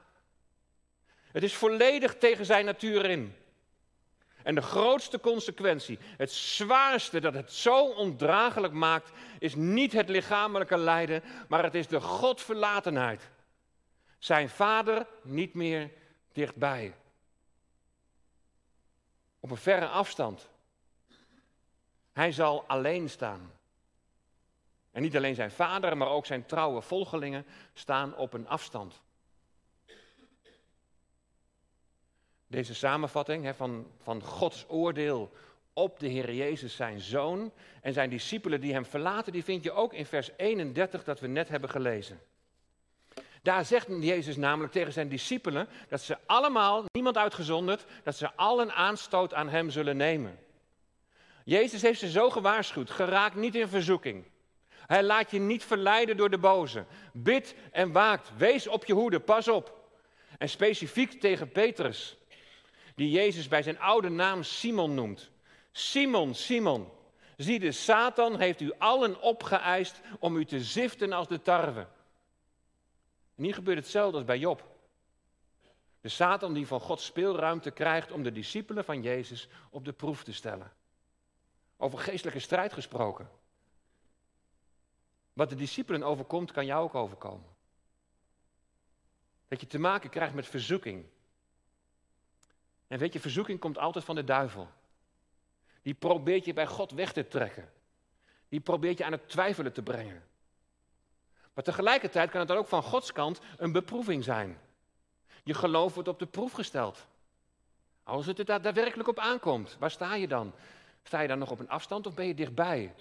Het 1.33 1.43
is 1.43 1.55
volledig 1.55 2.17
tegen 2.17 2.45
zijn 2.45 2.65
natuur 2.65 3.05
in. 3.05 3.37
En 4.43 4.55
de 4.55 4.63
grootste 4.63 5.21
consequentie, 5.21 5.99
het 6.17 6.33
zwaarste 6.33 7.21
dat 7.21 7.35
het 7.35 7.53
zo 7.53 7.85
ondraaglijk 7.85 8.73
maakt, 8.73 9.11
is 9.39 9.55
niet 9.55 9.93
het 9.93 10.09
lichamelijke 10.09 10.79
lijden, 10.79 11.23
maar 11.49 11.63
het 11.63 11.75
is 11.75 11.87
de 11.87 12.01
Godverlatenheid. 12.01 13.31
Zijn 14.19 14.49
vader 14.49 15.07
niet 15.23 15.55
meer 15.55 15.91
dichtbij. 16.33 16.95
Op 19.41 19.51
een 19.51 19.57
verre 19.57 19.87
afstand. 19.87 20.49
Hij 22.13 22.33
zal 22.33 22.65
alleen 22.67 23.11
staan. 23.11 23.53
En 24.91 25.03
niet 25.03 25.17
alleen 25.17 25.35
zijn 25.35 25.51
vader, 25.51 25.97
maar 25.97 26.09
ook 26.09 26.27
zijn 26.27 26.47
trouwe 26.47 26.81
volgelingen 26.81 27.47
staan 27.73 28.17
op 28.17 28.33
een 28.33 28.49
afstand. 28.49 29.01
Deze 32.47 32.75
samenvatting 32.75 33.57
van, 33.57 33.87
van 34.03 34.23
Gods 34.23 34.65
oordeel 34.69 35.33
op 35.73 35.99
de 35.99 36.09
Heer 36.09 36.35
Jezus, 36.35 36.77
zijn 36.77 37.01
zoon, 37.01 37.53
en 37.83 37.93
zijn 37.93 38.11
discipelen 38.11 38.61
die 38.61 38.73
hem 38.73 38.85
verlaten, 38.85 39.33
die 39.33 39.45
vind 39.45 39.65
je 39.65 39.73
ook 39.73 39.93
in 39.93 40.07
vers 40.07 40.31
31 40.37 41.05
dat 41.05 41.21
we 41.21 41.27
net 41.27 41.49
hebben 41.49 41.71
gelezen. 41.71 42.21
Daar 43.49 43.65
zegt 43.65 43.87
Jezus 44.01 44.37
namelijk 44.37 44.73
tegen 44.73 44.93
zijn 44.93 45.09
discipelen 45.09 45.69
dat 45.89 46.01
ze 46.01 46.19
allemaal, 46.27 46.85
niemand 46.93 47.17
uitgezonderd, 47.17 47.85
dat 48.03 48.17
ze 48.17 48.35
allen 48.35 48.75
aanstoot 48.75 49.35
aan 49.35 49.49
hem 49.49 49.71
zullen 49.71 49.97
nemen. 49.97 50.39
Jezus 51.45 51.83
heeft 51.83 52.01
ze 52.01 52.11
zo 52.11 52.31
gewaarschuwd, 52.31 52.91
geraak 52.91 53.35
niet 53.35 53.55
in 53.55 53.69
verzoeking. 53.69 54.25
Hij 54.87 55.03
laat 55.03 55.31
je 55.31 55.39
niet 55.39 55.65
verleiden 55.65 56.17
door 56.17 56.31
de 56.31 56.39
boze. 56.39 56.85
Bid 57.13 57.55
en 57.73 57.93
waakt, 57.93 58.31
wees 58.37 58.67
op 58.67 58.85
je 58.85 58.93
hoede, 58.93 59.21
pas 59.21 59.49
op. 59.49 59.91
En 60.39 60.49
specifiek 60.49 61.21
tegen 61.21 61.53
Petrus, 61.53 62.17
die 62.95 63.11
Jezus 63.11 63.49
bij 63.49 63.63
zijn 63.63 63.81
oude 63.81 64.09
naam 64.09 64.43
Simon 64.43 64.95
noemt. 64.95 65.31
Simon, 65.73 66.35
Simon, 66.35 66.89
zie 67.37 67.59
de 67.59 67.73
Satan 67.73 68.39
heeft 68.39 68.61
u 68.61 68.73
allen 68.79 69.21
opgeëist 69.21 70.01
om 70.19 70.37
u 70.37 70.45
te 70.45 70.61
ziften 70.61 71.13
als 71.13 71.29
de 71.29 71.43
tarwe. 71.43 71.87
En 73.39 73.45
hier 73.45 73.55
gebeurt 73.55 73.79
hetzelfde 73.79 74.17
als 74.17 74.27
bij 74.27 74.39
Job. 74.39 74.77
De 76.01 76.09
Satan 76.09 76.53
die 76.53 76.67
van 76.67 76.81
God 76.81 77.01
speelruimte 77.01 77.71
krijgt 77.71 78.13
om 78.13 78.23
de 78.23 78.33
discipelen 78.33 78.85
van 78.85 79.03
Jezus 79.03 79.49
op 79.71 79.85
de 79.85 79.93
proef 79.93 80.25
te 80.25 80.33
stellen. 80.33 80.73
Over 81.77 81.99
geestelijke 81.99 82.41
strijd 82.41 82.73
gesproken. 82.73 83.31
Wat 85.33 85.49
de 85.49 85.55
discipelen 85.55 86.03
overkomt, 86.03 86.53
kan 86.53 86.67
jou 86.67 86.83
ook 86.83 86.95
overkomen. 86.95 87.49
Dat 89.49 89.61
je 89.61 89.67
te 89.67 89.79
maken 89.79 90.11
krijgt 90.11 90.35
met 90.35 90.47
verzoeking. 90.47 91.07
En 92.87 92.99
weet 92.99 93.13
je, 93.13 93.21
verzoeking 93.21 93.59
komt 93.59 93.79
altijd 93.79 94.05
van 94.05 94.15
de 94.15 94.25
duivel. 94.25 94.69
Die 95.83 95.95
probeert 95.95 96.45
je 96.45 96.53
bij 96.53 96.67
God 96.67 96.91
weg 96.91 97.13
te 97.13 97.29
trekken. 97.29 97.73
Die 98.49 98.61
probeert 98.61 98.99
je 98.99 99.05
aan 99.05 99.13
het 99.13 99.29
twijfelen 99.29 99.73
te 99.73 99.83
brengen. 99.83 100.28
Maar 101.59 101.67
tegelijkertijd 101.67 102.31
kan 102.31 102.39
het 102.39 102.49
dan 102.49 102.57
ook 102.57 102.69
van 102.69 102.83
Gods 102.83 103.13
kant 103.13 103.41
een 103.57 103.73
beproeving 103.73 104.25
zijn. 104.25 104.59
Je 105.45 105.55
geloof 105.55 105.95
wordt 105.95 106.09
op 106.09 106.19
de 106.19 106.27
proef 106.27 106.53
gesteld. 106.53 107.07
Als 108.03 108.27
het 108.27 108.39
er 108.39 108.45
daadwerkelijk 108.45 109.09
op 109.09 109.19
aankomt, 109.19 109.77
waar 109.79 109.91
sta 109.91 110.15
je 110.15 110.29
dan? 110.29 110.53
Sta 111.03 111.21
je 111.21 111.29
dan 111.29 111.39
nog 111.39 111.51
op 111.51 111.59
een 111.59 111.69
afstand 111.69 112.07
of 112.07 112.15
ben 112.15 112.27
je 112.27 112.35
dichtbij? 112.35 112.95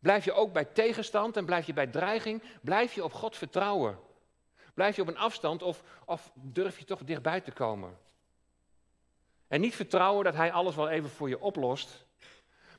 Blijf 0.00 0.24
je 0.24 0.32
ook 0.32 0.52
bij 0.52 0.64
tegenstand 0.64 1.36
en 1.36 1.44
blijf 1.44 1.66
je 1.66 1.72
bij 1.72 1.86
dreiging? 1.86 2.42
Blijf 2.60 2.92
je 2.92 3.04
op 3.04 3.12
God 3.12 3.36
vertrouwen? 3.36 3.98
Blijf 4.74 4.96
je 4.96 5.02
op 5.02 5.08
een 5.08 5.18
afstand 5.18 5.62
of, 5.62 5.82
of 6.04 6.30
durf 6.34 6.78
je 6.78 6.84
toch 6.84 7.04
dichtbij 7.04 7.40
te 7.40 7.52
komen? 7.52 7.98
En 9.48 9.60
niet 9.60 9.74
vertrouwen 9.74 10.24
dat 10.24 10.34
Hij 10.34 10.52
alles 10.52 10.74
wel 10.74 10.88
even 10.88 11.10
voor 11.10 11.28
je 11.28 11.40
oplost, 11.40 12.06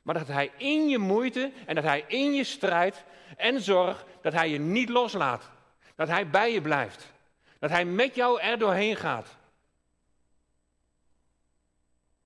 maar 0.02 0.14
dat 0.14 0.26
Hij 0.26 0.52
in 0.56 0.88
je 0.88 0.98
moeite 0.98 1.52
en 1.66 1.74
dat 1.74 1.84
Hij 1.84 2.04
in 2.08 2.32
je 2.32 2.44
strijd 2.44 3.04
en 3.36 3.60
zorg 3.60 4.06
dat 4.20 4.32
Hij 4.32 4.48
je 4.48 4.58
niet 4.58 4.88
loslaat. 4.88 5.50
Dat 5.94 6.08
Hij 6.08 6.30
bij 6.30 6.52
je 6.52 6.60
blijft. 6.60 7.12
Dat 7.58 7.70
Hij 7.70 7.84
met 7.84 8.14
jou 8.14 8.40
er 8.40 8.58
doorheen 8.58 8.96
gaat. 8.96 9.36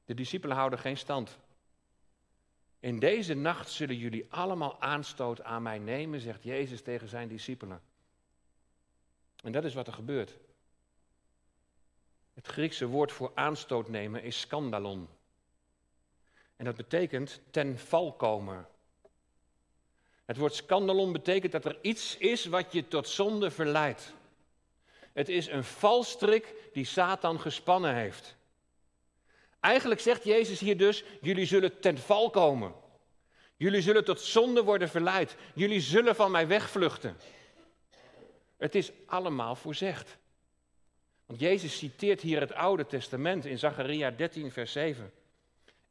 De 0.04 0.14
discipelen 0.14 0.56
houden 0.56 0.78
geen 0.78 0.96
stand. 0.96 1.38
In 2.80 2.98
deze 2.98 3.34
nacht 3.34 3.70
zullen 3.70 3.96
jullie 3.96 4.26
allemaal 4.28 4.80
aanstoot 4.80 5.42
aan 5.42 5.62
mij 5.62 5.78
nemen, 5.78 6.20
zegt 6.20 6.42
Jezus 6.42 6.82
tegen 6.82 7.08
zijn 7.08 7.28
discipelen. 7.28 7.82
En 9.42 9.52
dat 9.52 9.64
is 9.64 9.74
wat 9.74 9.86
er 9.86 9.92
gebeurt. 9.92 10.36
Het 12.34 12.46
Griekse 12.46 12.86
woord 12.86 13.12
voor 13.12 13.32
aanstoot 13.34 13.88
nemen 13.88 14.22
is 14.22 14.40
skandalon. 14.40 15.08
En 16.56 16.64
dat 16.64 16.76
betekent 16.76 17.40
ten 17.50 17.78
val 17.78 18.12
komen. 18.12 18.68
Het 20.24 20.36
woord 20.36 20.54
skandalon 20.54 21.12
betekent 21.12 21.52
dat 21.52 21.64
er 21.64 21.78
iets 21.80 22.16
is 22.16 22.46
wat 22.46 22.72
je 22.72 22.88
tot 22.88 23.08
zonde 23.08 23.50
verleidt. 23.50 24.14
Het 25.12 25.28
is 25.28 25.46
een 25.46 25.64
valstrik 25.64 26.54
die 26.72 26.84
Satan 26.84 27.40
gespannen 27.40 27.94
heeft. 27.94 28.36
Eigenlijk 29.60 30.00
zegt 30.00 30.24
Jezus 30.24 30.60
hier 30.60 30.76
dus: 30.76 31.04
jullie 31.20 31.46
zullen 31.46 31.80
ten 31.80 31.98
val 31.98 32.30
komen. 32.30 32.74
Jullie 33.56 33.80
zullen 33.80 34.04
tot 34.04 34.20
zonde 34.20 34.62
worden 34.62 34.88
verleid. 34.88 35.36
Jullie 35.54 35.80
zullen 35.80 36.14
van 36.14 36.30
mij 36.30 36.46
wegvluchten. 36.46 37.16
Het 38.56 38.74
is 38.74 38.90
allemaal 39.06 39.56
voorzegd. 39.56 40.16
Want 41.26 41.40
Jezus 41.40 41.78
citeert 41.78 42.20
hier 42.20 42.40
het 42.40 42.52
Oude 42.52 42.86
Testament 42.86 43.44
in 43.44 43.58
Zacharia 43.58 44.10
13, 44.10 44.52
vers 44.52 44.72
7. 44.72 45.12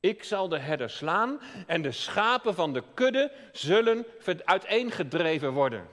Ik 0.05 0.23
zal 0.23 0.49
de 0.49 0.59
herder 0.59 0.89
slaan 0.89 1.41
en 1.67 1.81
de 1.81 1.91
schapen 1.91 2.55
van 2.55 2.73
de 2.73 2.83
kudde 2.93 3.31
zullen 3.51 4.05
uiteengedreven 4.43 5.53
worden. 5.53 5.87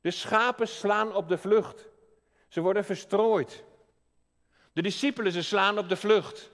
De 0.00 0.10
schapen 0.10 0.68
slaan 0.68 1.14
op 1.14 1.28
de 1.28 1.38
vlucht. 1.38 1.88
Ze 2.48 2.60
worden 2.60 2.84
verstrooid. 2.84 3.64
De 4.72 4.82
discipelen 4.82 5.32
ze 5.32 5.42
slaan 5.42 5.78
op 5.78 5.88
de 5.88 5.96
vlucht. 5.96 6.50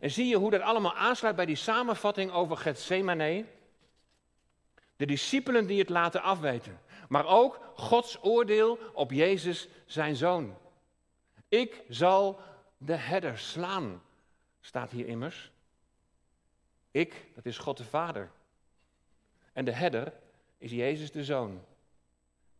En 0.00 0.10
zie 0.10 0.26
je 0.26 0.36
hoe 0.36 0.50
dat 0.50 0.60
allemaal 0.60 0.94
aansluit 0.94 1.36
bij 1.36 1.46
die 1.46 1.56
samenvatting 1.56 2.32
over 2.32 2.56
Gethsemane? 2.56 3.44
De 4.96 5.06
discipelen 5.06 5.66
die 5.66 5.78
het 5.78 5.88
laten 5.88 6.22
afweten. 6.22 6.80
Maar 7.08 7.26
ook 7.26 7.60
Gods 7.74 8.18
oordeel 8.22 8.78
op 8.92 9.10
Jezus, 9.10 9.68
zijn 9.86 10.16
zoon. 10.16 10.56
Ik 11.48 11.82
zal 11.88 12.40
de 12.78 12.96
herder 12.96 13.38
slaan, 13.38 14.02
staat 14.62 14.90
hier 14.90 15.06
immers. 15.06 15.50
Ik, 16.90 17.26
dat 17.34 17.46
is 17.46 17.58
God 17.58 17.76
de 17.76 17.84
Vader. 17.84 18.30
En 19.52 19.64
de 19.64 19.72
herder 19.72 20.12
is 20.58 20.70
Jezus 20.70 21.10
de 21.10 21.24
zoon. 21.24 21.64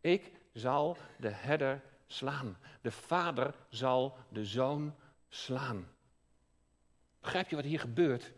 Ik 0.01 0.31
zal 0.53 0.97
de 1.17 1.29
herder 1.29 1.81
slaan. 2.07 2.57
De 2.81 2.91
vader 2.91 3.53
zal 3.69 4.17
de 4.29 4.45
zoon 4.45 4.95
slaan. 5.29 5.87
Begrijp 7.21 7.49
je 7.49 7.55
wat 7.55 7.65
hier 7.65 7.79
gebeurt? 7.79 8.31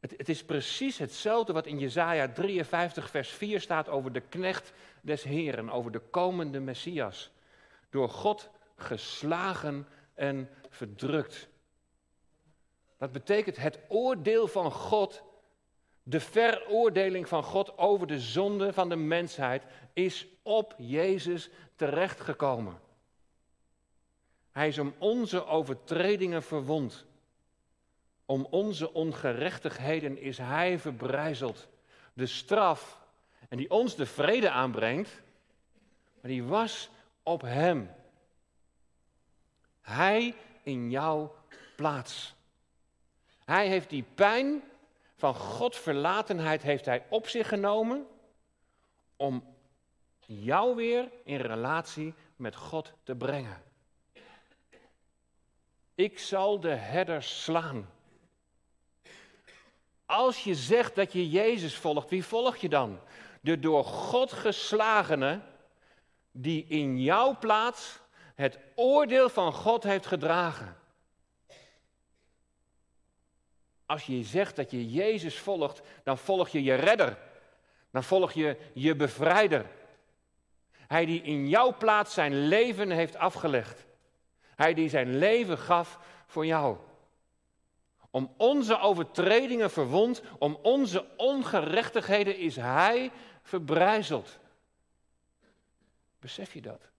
Het, 0.00 0.14
het, 0.16 0.28
is 0.28 0.44
precies 0.44 0.98
hetzelfde 0.98 1.52
wat 1.52 1.66
in 1.66 1.78
Jesaja 1.78 2.28
53, 2.28 3.10
vers 3.10 3.30
4 3.30 3.60
staat 3.60 3.88
over 3.88 4.12
de 4.12 4.20
knecht 4.20 4.72
des 5.00 5.22
Heren, 5.22 5.70
over 5.70 5.92
de 5.92 5.98
komende 5.98 6.60
Messias. 6.60 7.30
Door 7.90 8.08
God 8.08 8.50
geslagen 8.76 9.86
en 10.16 10.48
verdrukt. 10.68 11.48
Dat 12.98 13.12
betekent 13.12 13.56
het 13.56 13.78
oordeel 13.88 14.48
van 14.48 14.72
God, 14.72 15.22
de 16.02 16.20
veroordeling 16.20 17.28
van 17.28 17.42
God 17.42 17.78
over 17.78 18.06
de 18.06 18.20
zonde 18.20 18.72
van 18.72 18.88
de 18.88 18.96
mensheid, 18.96 19.64
is 19.92 20.26
op 20.42 20.74
Jezus 20.78 21.50
terechtgekomen. 21.74 22.80
Hij 24.50 24.68
is 24.68 24.78
om 24.78 24.94
onze 24.98 25.46
overtredingen 25.46 26.42
verwond. 26.42 27.06
Om 28.24 28.46
onze 28.50 28.92
ongerechtigheden 28.92 30.18
is 30.18 30.38
Hij 30.38 30.78
verbrijzeld. 30.78 31.68
De 32.12 32.26
straf, 32.26 33.00
en 33.48 33.56
die 33.56 33.70
ons 33.70 33.96
de 33.96 34.06
vrede 34.06 34.50
aanbrengt, 34.50 35.22
maar 36.20 36.30
die 36.30 36.44
was 36.44 36.90
op 37.22 37.42
Hem. 37.42 37.90
Hij 39.86 40.34
in 40.62 40.90
jouw 40.90 41.34
plaats. 41.76 42.34
Hij 43.44 43.68
heeft 43.68 43.90
die 43.90 44.04
pijn 44.14 44.62
van 45.16 45.34
Godverlatenheid 45.34 46.62
heeft 46.62 46.84
hij 46.84 47.06
op 47.08 47.28
zich 47.28 47.48
genomen 47.48 48.06
om 49.16 49.44
jou 50.26 50.74
weer 50.74 51.08
in 51.24 51.40
relatie 51.40 52.14
met 52.36 52.56
God 52.56 52.92
te 53.02 53.14
brengen. 53.14 53.62
Ik 55.94 56.18
zal 56.18 56.60
de 56.60 56.74
herder 56.74 57.22
slaan. 57.22 57.90
Als 60.06 60.44
je 60.44 60.54
zegt 60.54 60.94
dat 60.94 61.12
je 61.12 61.30
Jezus 61.30 61.76
volgt, 61.76 62.10
wie 62.10 62.24
volg 62.24 62.56
je 62.56 62.68
dan? 62.68 63.00
De 63.40 63.58
door 63.58 63.84
God 63.84 64.32
geslagene 64.32 65.40
die 66.30 66.66
in 66.68 67.00
jouw 67.00 67.38
plaats 67.38 68.00
het 68.36 68.58
oordeel 68.74 69.28
van 69.28 69.52
God 69.52 69.82
heeft 69.82 70.06
gedragen. 70.06 70.76
Als 73.86 74.06
je 74.06 74.22
zegt 74.22 74.56
dat 74.56 74.70
je 74.70 74.90
Jezus 74.90 75.38
volgt, 75.38 75.82
dan 76.02 76.18
volg 76.18 76.48
je 76.48 76.62
je 76.62 76.74
redder. 76.74 77.18
Dan 77.90 78.04
volg 78.04 78.32
je 78.32 78.56
je 78.74 78.96
bevrijder. 78.96 79.66
Hij 80.72 81.06
die 81.06 81.22
in 81.22 81.48
jouw 81.48 81.76
plaats 81.76 82.14
zijn 82.14 82.48
leven 82.48 82.90
heeft 82.90 83.16
afgelegd. 83.16 83.86
Hij 84.54 84.74
die 84.74 84.88
zijn 84.88 85.18
leven 85.18 85.58
gaf 85.58 85.98
voor 86.26 86.46
jou. 86.46 86.76
Om 88.10 88.34
onze 88.36 88.78
overtredingen 88.78 89.70
verwond, 89.70 90.22
om 90.38 90.58
onze 90.62 91.06
ongerechtigheden 91.16 92.36
is 92.36 92.56
Hij 92.56 93.10
verbrijzeld. 93.42 94.38
Besef 96.18 96.54
je 96.54 96.60
dat? 96.60 96.90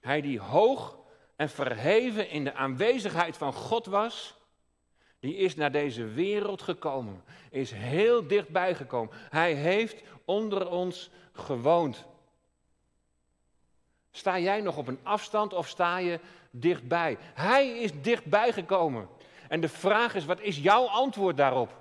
Hij 0.00 0.20
die 0.20 0.40
hoog 0.40 0.96
en 1.36 1.48
verheven 1.48 2.30
in 2.30 2.44
de 2.44 2.54
aanwezigheid 2.54 3.36
van 3.36 3.52
God 3.52 3.86
was, 3.86 4.34
die 5.20 5.36
is 5.36 5.56
naar 5.56 5.72
deze 5.72 6.04
wereld 6.04 6.62
gekomen, 6.62 7.24
is 7.50 7.70
heel 7.70 8.26
dichtbij 8.26 8.74
gekomen. 8.74 9.14
Hij 9.30 9.54
heeft 9.54 10.02
onder 10.24 10.70
ons 10.70 11.10
gewoond. 11.32 12.04
Sta 14.10 14.38
jij 14.38 14.60
nog 14.60 14.76
op 14.76 14.88
een 14.88 15.00
afstand 15.02 15.52
of 15.52 15.68
sta 15.68 15.96
je 15.96 16.20
dichtbij? 16.50 17.16
Hij 17.20 17.78
is 17.78 18.02
dichtbij 18.02 18.52
gekomen. 18.52 19.08
En 19.48 19.60
de 19.60 19.68
vraag 19.68 20.14
is, 20.14 20.24
wat 20.24 20.40
is 20.40 20.58
jouw 20.58 20.86
antwoord 20.86 21.36
daarop? 21.36 21.76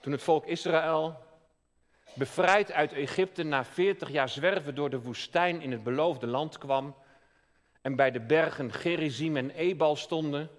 Toen 0.00 0.12
het 0.12 0.22
volk 0.22 0.46
Israël 0.46 1.26
bevrijd 2.18 2.72
uit 2.72 2.92
Egypte 2.92 3.42
na 3.42 3.64
40 3.64 4.10
jaar 4.10 4.28
zwerven 4.28 4.74
door 4.74 4.90
de 4.90 5.00
woestijn 5.00 5.60
in 5.60 5.72
het 5.72 5.82
beloofde 5.82 6.26
land 6.26 6.58
kwam 6.58 6.94
en 7.82 7.96
bij 7.96 8.10
de 8.10 8.20
bergen 8.20 8.72
Gerizim 8.72 9.36
en 9.36 9.50
Ebal 9.50 9.96
stonden, 9.96 10.50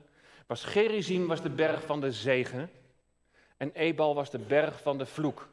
was 0.48 0.64
Gerizim 0.64 1.28
was 1.28 1.42
de 1.42 1.50
berg 1.50 1.86
van 1.86 2.02
de 2.02 2.12
zegen 2.12 2.72
en 3.58 3.72
Ebal 3.74 4.16
was 4.16 4.30
de 4.30 4.40
berg 4.40 4.82
van 4.82 4.98
de 4.98 5.06
vloek. 5.06 5.48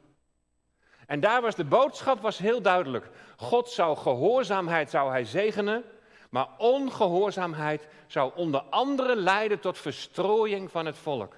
En 1.05 1.19
daar 1.19 1.41
was 1.41 1.55
de 1.55 1.65
boodschap 1.65 2.21
was 2.21 2.37
heel 2.37 2.61
duidelijk. 2.61 3.09
God 3.37 3.69
zou 3.69 3.97
gehoorzaamheid 3.97 4.89
zou 4.89 5.09
hij 5.09 5.25
zegenen, 5.25 5.83
maar 6.29 6.47
ongehoorzaamheid 6.57 7.87
zou 8.07 8.31
onder 8.35 8.61
andere 8.61 9.15
leiden 9.15 9.59
tot 9.59 9.77
verstrooiing 9.77 10.71
van 10.71 10.85
het 10.85 10.97
volk. 10.97 11.35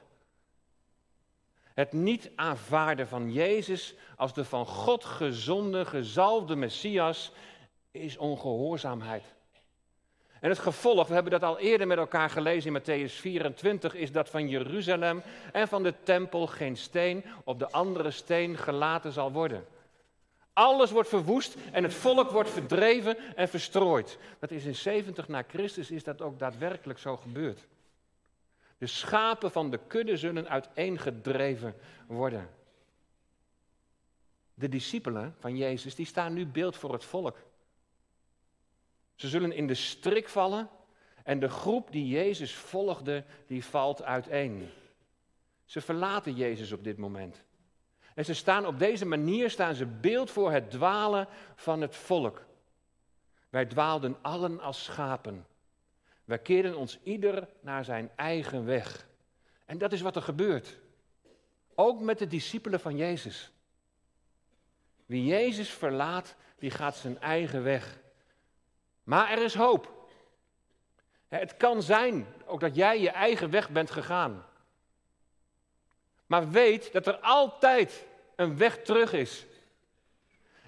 Het 1.80 1.94
niet 1.94 2.32
aanvaarden 2.36 3.08
van 3.08 3.32
Jezus 3.32 3.94
als 4.15 4.34
de 4.34 4.46
van 4.46 4.65
God 4.65 5.06
gezonde, 5.06 5.86
gezalfde 5.86 6.56
Messias 6.56 7.32
is 7.92 8.18
ongehoorzaamheid. 8.18 9.24
En 10.39 10.50
het 10.50 10.60
gevolg, 10.60 11.08
we 11.08 11.13
hebben 11.13 11.32
dat 11.32 11.44
al 11.44 11.60
eerder 11.60 11.88
met 11.88 11.98
elkaar 11.98 12.30
gelezen 12.30 12.76
in 12.76 12.82
Matthäus 12.82 13.13
24, 13.13 13.94
is 13.96 14.12
dat 14.12 14.30
van 14.30 14.50
Jeruzalem 14.50 15.22
en 15.52 15.68
van 15.68 15.84
de 15.84 15.94
tempel 16.04 16.48
geen 16.48 16.78
steen 16.78 17.26
op 17.44 17.60
de 17.60 17.72
andere 17.72 18.12
steen 18.12 18.58
gelaten 18.58 19.12
zal 19.12 19.32
worden. 19.32 19.65
Alles 20.54 20.92
wordt 20.92 21.10
verwoest 21.10 21.56
en 21.72 21.84
het 21.84 21.94
volk 21.94 22.32
wordt 22.32 22.50
verdreven 22.50 23.18
en 23.36 23.50
verstrooid. 23.50 24.18
Dat 24.39 24.52
is 24.52 24.65
in 24.65 24.76
70 24.76 25.28
na 25.28 25.44
Christus 25.48 25.92
is 25.92 26.04
dat 26.04 26.22
ook 26.22 26.39
daadwerkelijk 26.39 27.00
zo 27.00 27.18
gebeurd. 27.18 27.68
De 28.80 28.88
schapen 28.88 29.52
van 29.52 29.70
de 29.70 29.80
kudde 29.88 30.18
zullen 30.18 30.50
uiteengedreven 30.50 31.76
worden. 32.08 32.50
De 34.54 34.70
discipelen 34.70 35.36
van 35.39 35.58
Jezus, 35.58 35.96
die 35.96 36.06
staan 36.06 36.34
nu 36.34 36.46
beeld 36.46 36.76
voor 36.76 36.94
het 36.94 37.06
volk. 37.06 37.38
Ze 39.15 39.28
zullen 39.28 39.52
in 39.52 39.68
de 39.68 39.74
strik 39.74 40.30
vallen 40.30 40.70
en 41.24 41.39
de 41.39 41.50
groep 41.50 41.92
die 41.92 42.08
Jezus 42.08 42.56
volgde, 42.56 43.24
die 43.48 43.65
valt 43.65 44.04
uiteen. 44.04 44.70
Ze 45.65 45.82
verlaten 45.82 46.34
Jezus 46.34 46.72
op 46.72 46.84
dit 46.84 46.98
moment. 46.98 47.44
En 48.15 48.26
ze 48.26 48.34
staan 48.34 48.65
op 48.65 48.80
deze 48.80 49.06
manier 49.06 49.50
staan 49.50 49.76
ze 49.76 49.86
beeld 49.86 50.32
voor 50.32 50.52
het 50.52 50.72
dwalen 50.72 51.28
van 51.56 51.82
het 51.82 51.96
volk. 51.96 52.46
Wij 53.50 53.65
dwaalden 53.65 54.18
allen 54.22 54.60
als 54.60 54.84
schapen. 54.84 55.46
Wij 56.30 56.39
keerden 56.39 56.76
ons 56.76 57.00
ieder 57.04 57.48
naar 57.60 57.86
zijn 57.86 58.12
eigen 58.15 58.65
weg. 58.65 59.08
En 59.65 59.78
dat 59.78 59.92
is 59.92 60.02
wat 60.02 60.15
er 60.15 60.22
gebeurt. 60.22 60.78
Ook 61.76 62.02
met 62.02 62.18
de 62.18 62.28
discipelen 62.28 62.80
van 62.80 62.98
Jezus. 62.98 63.52
Wie 65.06 65.26
Jezus 65.26 65.70
verlaat, 65.70 66.36
die 66.60 66.72
gaat 66.72 66.96
zijn 66.96 67.20
eigen 67.20 67.63
weg. 67.63 68.00
Maar 69.04 69.32
er 69.32 69.44
is 69.44 69.54
hoop. 69.54 70.10
Het 71.28 71.58
kan 71.58 71.84
zijn 71.84 72.26
ook 72.46 72.60
dat 72.60 72.76
jij 72.76 73.00
je 73.00 73.10
eigen 73.10 73.50
weg 73.50 73.70
bent 73.70 73.92
gegaan. 73.92 74.46
Maar 76.26 76.50
weet 76.50 76.92
dat 76.92 77.08
er 77.08 77.18
altijd 77.18 78.06
een 78.36 78.58
weg 78.58 78.82
terug 78.82 79.13
is. 79.13 79.46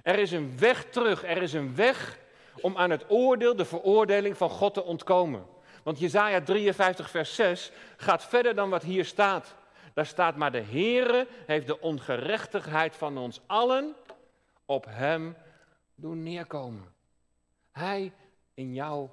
Er 0.04 0.20
is 0.20 0.32
een 0.32 0.60
weg 0.60 0.86
terug. 0.90 1.24
Er 1.24 1.42
is 1.42 1.54
een 1.54 1.76
weg 1.76 2.20
om 2.62 2.78
aan 2.78 2.90
het 2.90 3.06
oordeel, 3.10 3.56
de 3.56 3.66
veroordeling 3.66 4.38
van 4.38 4.50
God 4.50 4.74
te 4.74 4.84
ontkomen. 4.84 5.46
Want 5.84 6.00
Jezaja 6.00 6.42
53, 6.42 7.10
vers 7.10 7.36
6 7.36 7.72
gaat 7.98 8.24
verder 8.24 8.56
dan 8.56 8.70
wat 8.70 8.84
hier 8.84 9.06
staat. 9.06 9.56
Daar 9.94 10.06
staat, 10.06 10.36
maar 10.36 10.52
de 10.52 10.62
Heere 10.62 11.28
heeft 11.46 11.68
de 11.68 11.80
ongerechtigheid 11.80 12.96
van 12.96 13.18
ons 13.18 13.42
allen 13.46 13.96
op 14.66 14.86
hem 14.90 15.36
doen 15.96 16.24
neerkomen. 16.24 16.94
Hij 17.72 18.14
in 18.54 18.74
jouw 18.74 19.12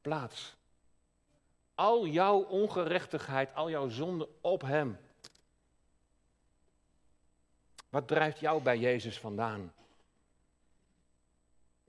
plaats. 0.00 0.56
Al 1.74 2.06
jouw 2.06 2.38
ongerechtigheid, 2.38 3.54
al 3.54 3.70
jouw 3.70 3.88
zonde 3.88 4.28
op 4.40 4.62
hem. 4.62 4.98
Wat 7.88 8.08
drijft 8.08 8.40
jou 8.40 8.62
bij 8.62 8.78
Jezus 8.78 9.18
vandaan? 9.18 9.72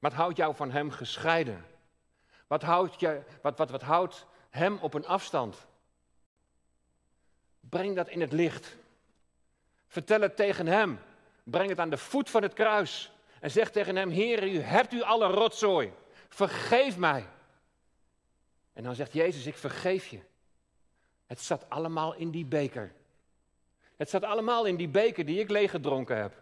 Wat 0.05 0.13
houdt 0.13 0.37
jou 0.37 0.55
van 0.55 0.71
Hem 0.71 0.91
gescheiden? 0.91 1.65
Wat 2.47 2.61
houdt, 2.61 2.99
je, 2.99 3.21
wat, 3.41 3.57
wat, 3.57 3.69
wat 3.69 3.81
houdt 3.81 4.25
Hem 4.49 4.77
op 4.81 4.93
een 4.93 5.05
afstand? 5.05 5.65
Breng 7.59 7.95
dat 7.95 8.09
in 8.09 8.21
het 8.21 8.31
licht. 8.31 8.77
Vertel 9.87 10.21
het 10.21 10.35
tegen 10.35 10.67
Hem. 10.67 10.99
Breng 11.43 11.69
het 11.69 11.79
aan 11.79 11.89
de 11.89 11.97
voet 11.97 12.29
van 12.29 12.41
het 12.41 12.53
kruis. 12.53 13.11
En 13.39 13.51
zeg 13.51 13.71
tegen 13.71 13.95
Hem, 13.95 14.09
Heer, 14.09 14.47
u 14.47 14.59
hebt 14.59 14.93
u 14.93 15.01
alle 15.01 15.27
rotzooi. 15.27 15.93
Vergeef 16.29 16.97
mij. 16.97 17.27
En 18.73 18.83
dan 18.83 18.95
zegt 18.95 19.13
Jezus, 19.13 19.45
ik 19.45 19.57
vergeef 19.57 20.07
je. 20.07 20.19
Het 21.25 21.41
zat 21.41 21.69
allemaal 21.69 22.13
in 22.15 22.31
die 22.31 22.45
beker. 22.45 22.93
Het 23.95 24.09
zat 24.09 24.23
allemaal 24.23 24.65
in 24.65 24.75
die 24.75 24.89
beker 24.89 25.25
die 25.25 25.39
ik 25.39 25.49
leeggedronken 25.49 26.17
heb. 26.17 26.41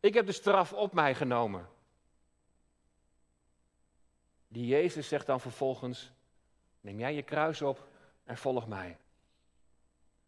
Ik 0.00 0.14
heb 0.14 0.26
de 0.26 0.32
straf 0.32 0.72
op 0.72 0.92
mij 0.92 1.14
genomen. 1.14 1.76
Die 4.48 4.66
Jezus 4.66 5.08
zegt 5.08 5.26
dan 5.26 5.40
vervolgens: 5.40 6.12
Neem 6.80 6.98
jij 6.98 7.14
je 7.14 7.22
kruis 7.22 7.62
op 7.62 7.88
en 8.24 8.36
volg 8.36 8.66
mij. 8.66 8.96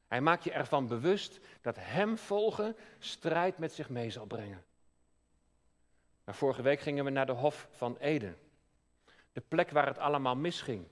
Hij 0.07 0.21
maakt 0.21 0.45
je 0.45 0.53
ervan 0.53 0.87
bewust 0.87 1.41
dat 1.61 1.77
Hem 1.79 2.19
volgen 2.19 2.77
strijd 2.99 3.59
met 3.59 3.73
zich 3.73 3.89
mee 3.89 4.11
zal 4.11 4.27
brengen. 4.27 4.65
Vorige 6.27 6.63
week 6.63 6.81
gingen 6.81 7.05
we 7.05 7.11
naar 7.11 7.27
de 7.27 7.33
Hof 7.33 7.69
van 7.71 7.97
Eden. 7.97 8.39
De 9.33 9.41
plek 9.41 9.71
waar 9.71 9.87
het 9.87 9.99
allemaal 9.99 10.37
misging. 10.37 10.87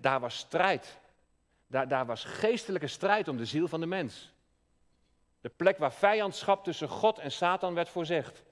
Daar 0.00 0.20
was 0.20 0.38
strijd. 0.38 0.98
Daar, 1.66 1.88
daar 1.88 2.06
was 2.06 2.24
geestelijke 2.24 2.86
strijd 2.86 3.28
om 3.28 3.36
de 3.36 3.44
ziel 3.44 3.68
van 3.68 3.80
de 3.80 3.86
mens. 3.86 4.32
De 5.40 5.48
plek 5.48 5.78
waar 5.78 5.92
vijandschap 5.92 6.64
tussen 6.64 6.88
God 6.88 7.18
en 7.18 7.32
Satan 7.32 7.74
werd 7.74 7.88
voorzegd. 7.88 8.42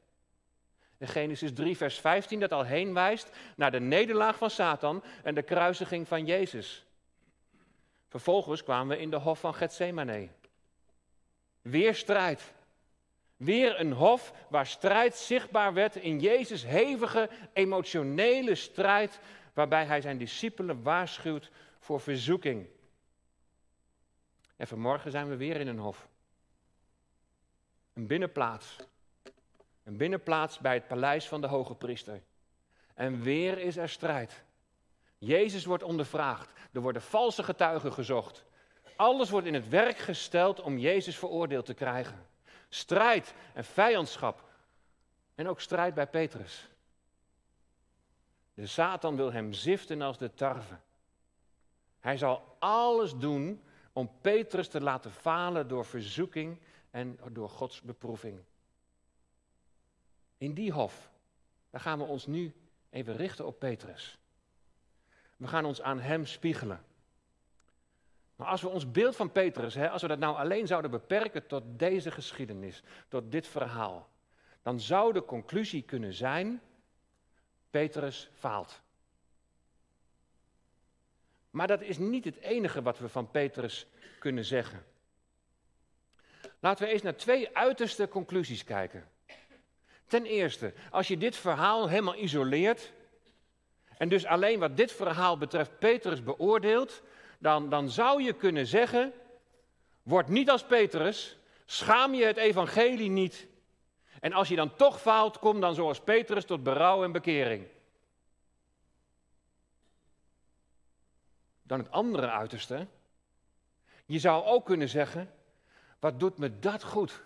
In 0.98 1.08
Genesis 1.08 1.52
3, 1.52 1.76
vers 1.76 1.98
15, 1.98 2.40
dat 2.40 2.52
al 2.52 2.64
heen 2.64 2.94
wijst 2.94 3.30
naar 3.56 3.70
de 3.70 3.80
nederlaag 3.80 4.36
van 4.36 4.50
Satan 4.50 5.02
en 5.22 5.34
de 5.34 5.42
kruisiging 5.42 6.08
van 6.08 6.24
Jezus. 6.24 6.86
Vervolgens 8.08 8.62
kwamen 8.62 8.96
we 8.96 9.02
in 9.02 9.10
de 9.10 9.16
hof 9.16 9.40
van 9.40 9.54
Gethsemane. 9.54 10.28
Weer 11.62 11.94
strijd. 11.94 12.54
Weer 13.36 13.80
een 13.80 13.92
hof 13.92 14.32
waar 14.48 14.66
strijd 14.66 15.14
zichtbaar 15.14 15.74
werd 15.74 15.96
in 15.96 16.20
Jezus' 16.20 16.64
hevige 16.64 17.30
emotionele 17.52 18.54
strijd, 18.54 19.20
waarbij 19.52 19.84
hij 19.84 20.00
zijn 20.00 20.18
discipelen 20.18 20.82
waarschuwt 20.82 21.50
voor 21.78 22.00
verzoeking. 22.00 22.66
En 24.56 24.66
vanmorgen 24.66 25.10
zijn 25.10 25.28
we 25.28 25.36
weer 25.36 25.56
in 25.56 25.66
een 25.66 25.78
hof. 25.78 26.08
Een 27.92 28.06
binnenplaats. 28.06 28.76
Een 29.86 29.96
binnenplaats 29.96 30.58
bij 30.58 30.74
het 30.74 30.86
paleis 30.86 31.28
van 31.28 31.40
de 31.40 31.46
hoge 31.46 31.74
priester. 31.74 32.22
En 32.94 33.22
weer 33.22 33.58
is 33.58 33.76
er 33.76 33.88
strijd. 33.88 34.44
Jezus 35.18 35.64
wordt 35.64 35.82
ondervraagd. 35.82 36.52
Er 36.72 36.80
worden 36.80 37.02
valse 37.02 37.42
getuigen 37.42 37.92
gezocht. 37.92 38.44
Alles 38.96 39.30
wordt 39.30 39.46
in 39.46 39.54
het 39.54 39.68
werk 39.68 39.98
gesteld 39.98 40.60
om 40.60 40.78
Jezus 40.78 41.18
veroordeeld 41.18 41.66
te 41.66 41.74
krijgen. 41.74 42.26
Strijd 42.68 43.34
en 43.54 43.64
vijandschap. 43.64 44.44
En 45.34 45.48
ook 45.48 45.60
strijd 45.60 45.94
bij 45.94 46.06
Petrus. 46.06 46.68
De 48.54 48.66
Satan 48.66 49.16
wil 49.16 49.32
hem 49.32 49.52
ziften 49.52 50.02
als 50.02 50.18
de 50.18 50.34
tarwe. 50.34 50.78
Hij 52.00 52.16
zal 52.16 52.56
alles 52.58 53.16
doen 53.16 53.62
om 53.92 54.10
Petrus 54.20 54.68
te 54.68 54.80
laten 54.80 55.12
falen 55.12 55.68
door 55.68 55.84
verzoeking 55.84 56.58
en 56.90 57.18
door 57.32 57.48
Gods 57.48 57.82
beproeving. 57.82 58.40
In 60.38 60.54
die 60.54 60.72
hof, 60.72 61.10
daar 61.70 61.80
gaan 61.80 61.98
we 61.98 62.04
ons 62.04 62.26
nu 62.26 62.54
even 62.90 63.16
richten 63.16 63.46
op 63.46 63.58
Petrus. 63.58 64.18
We 65.36 65.46
gaan 65.46 65.64
ons 65.64 65.82
aan 65.82 66.00
hem 66.00 66.26
spiegelen. 66.26 66.84
Maar 68.36 68.46
als 68.46 68.62
we 68.62 68.68
ons 68.68 68.90
beeld 68.90 69.16
van 69.16 69.32
Petrus, 69.32 69.74
hè, 69.74 69.90
als 69.90 70.02
we 70.02 70.08
dat 70.08 70.18
nou 70.18 70.36
alleen 70.36 70.66
zouden 70.66 70.90
beperken 70.90 71.46
tot 71.46 71.62
deze 71.66 72.10
geschiedenis, 72.10 72.82
tot 73.08 73.32
dit 73.32 73.46
verhaal, 73.46 74.08
dan 74.62 74.80
zou 74.80 75.12
de 75.12 75.24
conclusie 75.24 75.82
kunnen 75.82 76.12
zijn, 76.12 76.60
Petrus 77.70 78.30
faalt. 78.32 78.80
Maar 81.50 81.66
dat 81.66 81.82
is 81.82 81.98
niet 81.98 82.24
het 82.24 82.36
enige 82.36 82.82
wat 82.82 82.98
we 82.98 83.08
van 83.08 83.30
Petrus 83.30 83.86
kunnen 84.18 84.44
zeggen. 84.44 84.84
Laten 86.60 86.86
we 86.86 86.92
eens 86.92 87.02
naar 87.02 87.16
twee 87.16 87.56
uiterste 87.56 88.08
conclusies 88.08 88.64
kijken. 88.64 89.08
Ten 90.06 90.24
eerste, 90.24 90.72
als 90.90 91.08
je 91.08 91.16
dit 91.16 91.36
verhaal 91.36 91.88
helemaal 91.88 92.16
isoleert 92.16 92.92
en 93.98 94.08
dus 94.08 94.26
alleen 94.26 94.58
wat 94.58 94.76
dit 94.76 94.92
verhaal 94.92 95.38
betreft 95.38 95.78
Petrus 95.78 96.22
beoordeelt, 96.22 97.02
dan, 97.38 97.70
dan 97.70 97.90
zou 97.90 98.22
je 98.22 98.32
kunnen 98.32 98.66
zeggen, 98.66 99.12
word 100.02 100.28
niet 100.28 100.50
als 100.50 100.64
Petrus, 100.64 101.38
schaam 101.64 102.14
je 102.14 102.24
het 102.24 102.36
evangelie 102.36 103.10
niet. 103.10 103.46
En 104.20 104.32
als 104.32 104.48
je 104.48 104.56
dan 104.56 104.76
toch 104.76 105.00
faalt, 105.00 105.38
kom 105.38 105.60
dan 105.60 105.74
zoals 105.74 106.00
Petrus 106.00 106.44
tot 106.44 106.62
berouw 106.62 107.04
en 107.04 107.12
bekering. 107.12 107.66
Dan 111.62 111.78
het 111.78 111.90
andere 111.90 112.30
uiterste. 112.30 112.86
Je 114.06 114.18
zou 114.18 114.44
ook 114.44 114.64
kunnen 114.64 114.88
zeggen, 114.88 115.34
wat 115.98 116.20
doet 116.20 116.38
me 116.38 116.58
dat 116.58 116.82
goed? 116.82 117.22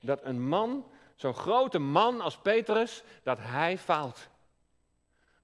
Dat 0.00 0.20
een 0.24 0.48
man, 0.48 0.90
zo'n 1.14 1.34
grote 1.34 1.78
man 1.78 2.20
als 2.20 2.38
Petrus, 2.38 3.02
dat 3.22 3.38
hij 3.40 3.78
faalt. 3.78 4.28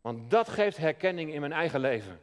Want 0.01 0.31
dat 0.31 0.49
geeft 0.49 0.77
herkenning 0.77 1.33
in 1.33 1.41
mijn 1.41 1.53
eigen 1.53 1.81
leven. 1.81 2.21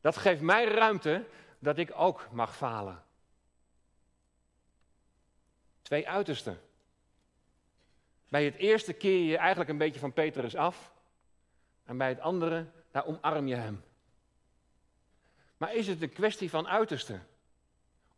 Dat 0.00 0.16
geeft 0.16 0.40
mij 0.40 0.64
ruimte 0.64 1.24
dat 1.58 1.78
ik 1.78 1.92
ook 1.94 2.28
mag 2.30 2.56
falen. 2.56 3.02
Twee 5.82 6.08
uitersten. 6.08 6.60
Bij 8.28 8.44
het 8.44 8.56
eerste 8.56 8.92
keer 8.92 9.24
je 9.24 9.36
eigenlijk 9.36 9.70
een 9.70 9.78
beetje 9.78 10.00
van 10.00 10.12
Petrus 10.12 10.56
af. 10.56 10.92
En 11.84 11.98
bij 11.98 12.08
het 12.08 12.20
andere, 12.20 12.66
daar 12.90 13.06
omarm 13.06 13.46
je 13.46 13.54
hem. 13.54 13.84
Maar 15.56 15.74
is 15.74 15.86
het 15.86 16.02
een 16.02 16.12
kwestie 16.12 16.50
van 16.50 16.68
uitersten? 16.68 17.26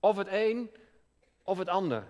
Of 0.00 0.16
het 0.16 0.28
een 0.30 0.70
of 1.42 1.58
het 1.58 1.68
ander? 1.68 2.06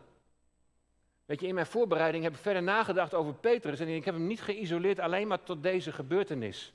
Weet 1.25 1.41
je, 1.41 1.47
in 1.47 1.55
mijn 1.55 1.67
voorbereiding 1.67 2.25
heb 2.25 2.33
ik 2.33 2.39
verder 2.39 2.63
nagedacht 2.63 3.15
over 3.15 3.35
Petrus 3.35 3.81
en 3.81 3.89
ik 3.89 4.05
heb 4.05 4.15
hem 4.15 4.27
niet 4.27 4.43
geïsoleerd 4.43 4.99
alleen 4.99 5.29
maar 5.29 5.43
tot 5.43 5.63
deze 5.63 5.93
gebeurtenis. 5.93 6.73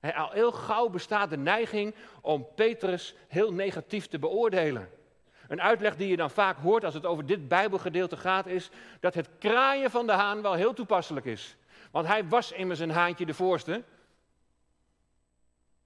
al 0.00 0.30
heel 0.30 0.52
gauw 0.52 0.88
bestaat 0.88 1.30
de 1.30 1.36
neiging 1.36 1.94
om 2.20 2.48
Petrus 2.54 3.14
heel 3.28 3.52
negatief 3.52 4.06
te 4.06 4.18
beoordelen. 4.18 4.90
Een 5.48 5.62
uitleg 5.62 5.96
die 5.96 6.08
je 6.08 6.16
dan 6.16 6.30
vaak 6.30 6.58
hoort 6.58 6.84
als 6.84 6.94
het 6.94 7.06
over 7.06 7.26
dit 7.26 7.48
Bijbelgedeelte 7.48 8.16
gaat, 8.16 8.46
is 8.46 8.70
dat 9.00 9.14
het 9.14 9.28
kraaien 9.38 9.90
van 9.90 10.06
de 10.06 10.12
haan 10.12 10.42
wel 10.42 10.54
heel 10.54 10.74
toepasselijk 10.74 11.26
is. 11.26 11.56
Want 11.90 12.06
hij 12.06 12.28
was 12.28 12.52
immers 12.52 12.78
een 12.78 12.90
haantje 12.90 13.26
de 13.26 13.34
voorste. 13.34 13.84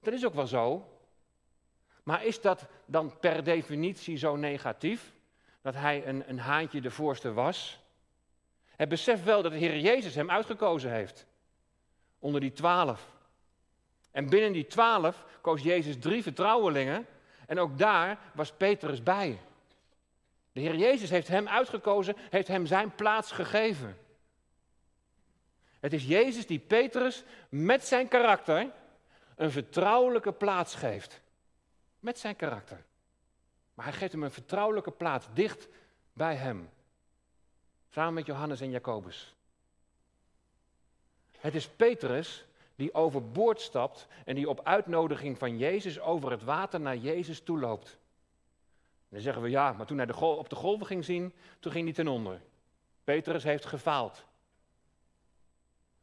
Dat 0.01 0.13
is 0.13 0.27
ook 0.27 0.35
wel 0.35 0.47
zo. 0.47 0.87
Maar 2.03 2.25
is 2.25 2.41
dat 2.41 2.67
dan 2.87 3.19
per 3.19 3.45
definitie 3.45 4.17
zo 4.17 4.37
negatief? 4.37 5.13
Dat 5.63 5.75
hij 5.75 6.07
een, 6.07 6.29
een 6.29 6.39
haantje 6.39 6.81
de 6.81 6.91
voorste 6.91 7.33
was? 7.33 7.81
Het 8.77 8.89
beseft 8.89 9.25
wel 9.25 9.43
dat 9.43 9.53
de 9.53 9.59
Heer 9.59 9.79
Jezus 9.79 10.15
hem 10.15 10.31
uitgekozen 10.31 10.91
heeft. 10.91 11.27
Onder 12.19 12.41
die 12.41 12.53
twaalf. 12.53 13.11
En 14.11 14.29
binnen 14.29 14.53
die 14.53 14.67
twaalf 14.67 15.25
koos 15.41 15.63
Jezus 15.63 15.99
drie 15.99 16.23
vertrouwelingen. 16.23 17.07
En 17.47 17.59
ook 17.59 17.79
daar 17.79 18.19
was 18.35 18.53
Petrus 18.53 19.03
bij. 19.03 19.41
De 20.53 20.61
Heer 20.61 20.77
Jezus 20.77 21.11
heeft 21.11 21.29
hem 21.29 21.49
uitgekozen, 21.49 22.17
heeft 22.31 22.49
hem 22.49 22.67
zijn 22.67 22.95
plaats 22.95 23.33
gegeven. 23.33 23.97
Het 25.81 25.93
is 25.93 26.05
Jezus 26.05 26.47
die 26.47 26.59
Petrus 26.59 27.25
met 27.49 27.87
zijn 27.87 28.09
karakter 28.09 28.71
een 29.37 29.51
vertrouwelijke 29.51 30.33
plaats 30.33 30.75
geeft. 30.75 31.21
Met 32.01 32.19
zijn 32.19 32.37
karakter. 32.37 32.85
Maar 33.75 33.85
hij 33.85 33.95
geeft 33.95 34.13
hem 34.13 34.23
een 34.23 34.31
vertrouwelijke 34.31 34.91
plaats 34.91 35.27
dicht 35.33 35.69
bij 36.13 36.35
hem. 36.35 36.71
Samen 37.89 38.15
met 38.15 38.27
Johannes 38.27 38.61
en 38.61 38.71
Jacobus. 38.71 39.35
Het 41.39 41.55
is 41.55 41.69
Petrus 41.69 42.45
die 42.75 42.95
overboord 42.95 43.61
stapt 43.61 44.07
en 44.25 44.35
die 44.35 44.49
op 44.49 44.65
uitnodiging 44.65 45.39
van 45.39 45.59
Jezus 45.59 46.01
over 46.01 46.31
het 46.31 46.43
water 46.43 46.81
naar 46.81 46.97
Jezus 46.97 47.41
toeloopt. 47.41 47.89
En 47.89 49.09
dan 49.09 49.21
zeggen 49.21 49.43
we 49.43 49.51
ja, 49.51 49.73
maar 49.73 49.87
toen 49.87 49.99
hij 49.99 50.13
op 50.13 50.49
de 50.49 50.57
golven 50.57 50.87
ging 50.87 51.05
zien, 51.05 51.35
toen 51.61 51.73
ging 51.73 51.85
hij 51.85 51.95
ten 51.95 52.09
onder. 52.09 52.41
Petrus 53.05 53.43
heeft 53.43 53.65
gefaald. 53.65 54.25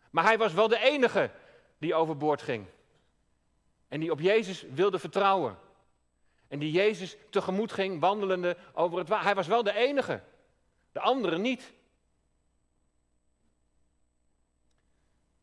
Maar 0.09 0.23
hij 0.23 0.37
was 0.37 0.53
wel 0.53 0.67
de 0.67 0.79
enige 0.79 1.31
die 1.77 1.95
overboord 1.95 2.41
ging. 2.41 2.65
En 3.87 3.99
die 3.99 4.11
op 4.11 4.19
Jezus 4.19 4.61
wilde 4.61 4.99
vertrouwen. 4.99 5.57
En 6.49 6.59
die 6.59 6.71
Jezus 6.71 7.15
tegemoet 7.29 7.71
ging, 7.71 7.99
wandelende 7.99 8.57
over 8.73 8.97
het 8.97 9.07
water. 9.07 9.25
Hij 9.25 9.35
was 9.35 9.47
wel 9.47 9.63
de 9.63 9.73
enige, 9.73 10.21
de 10.91 10.99
anderen 10.99 11.41
niet. 11.41 11.73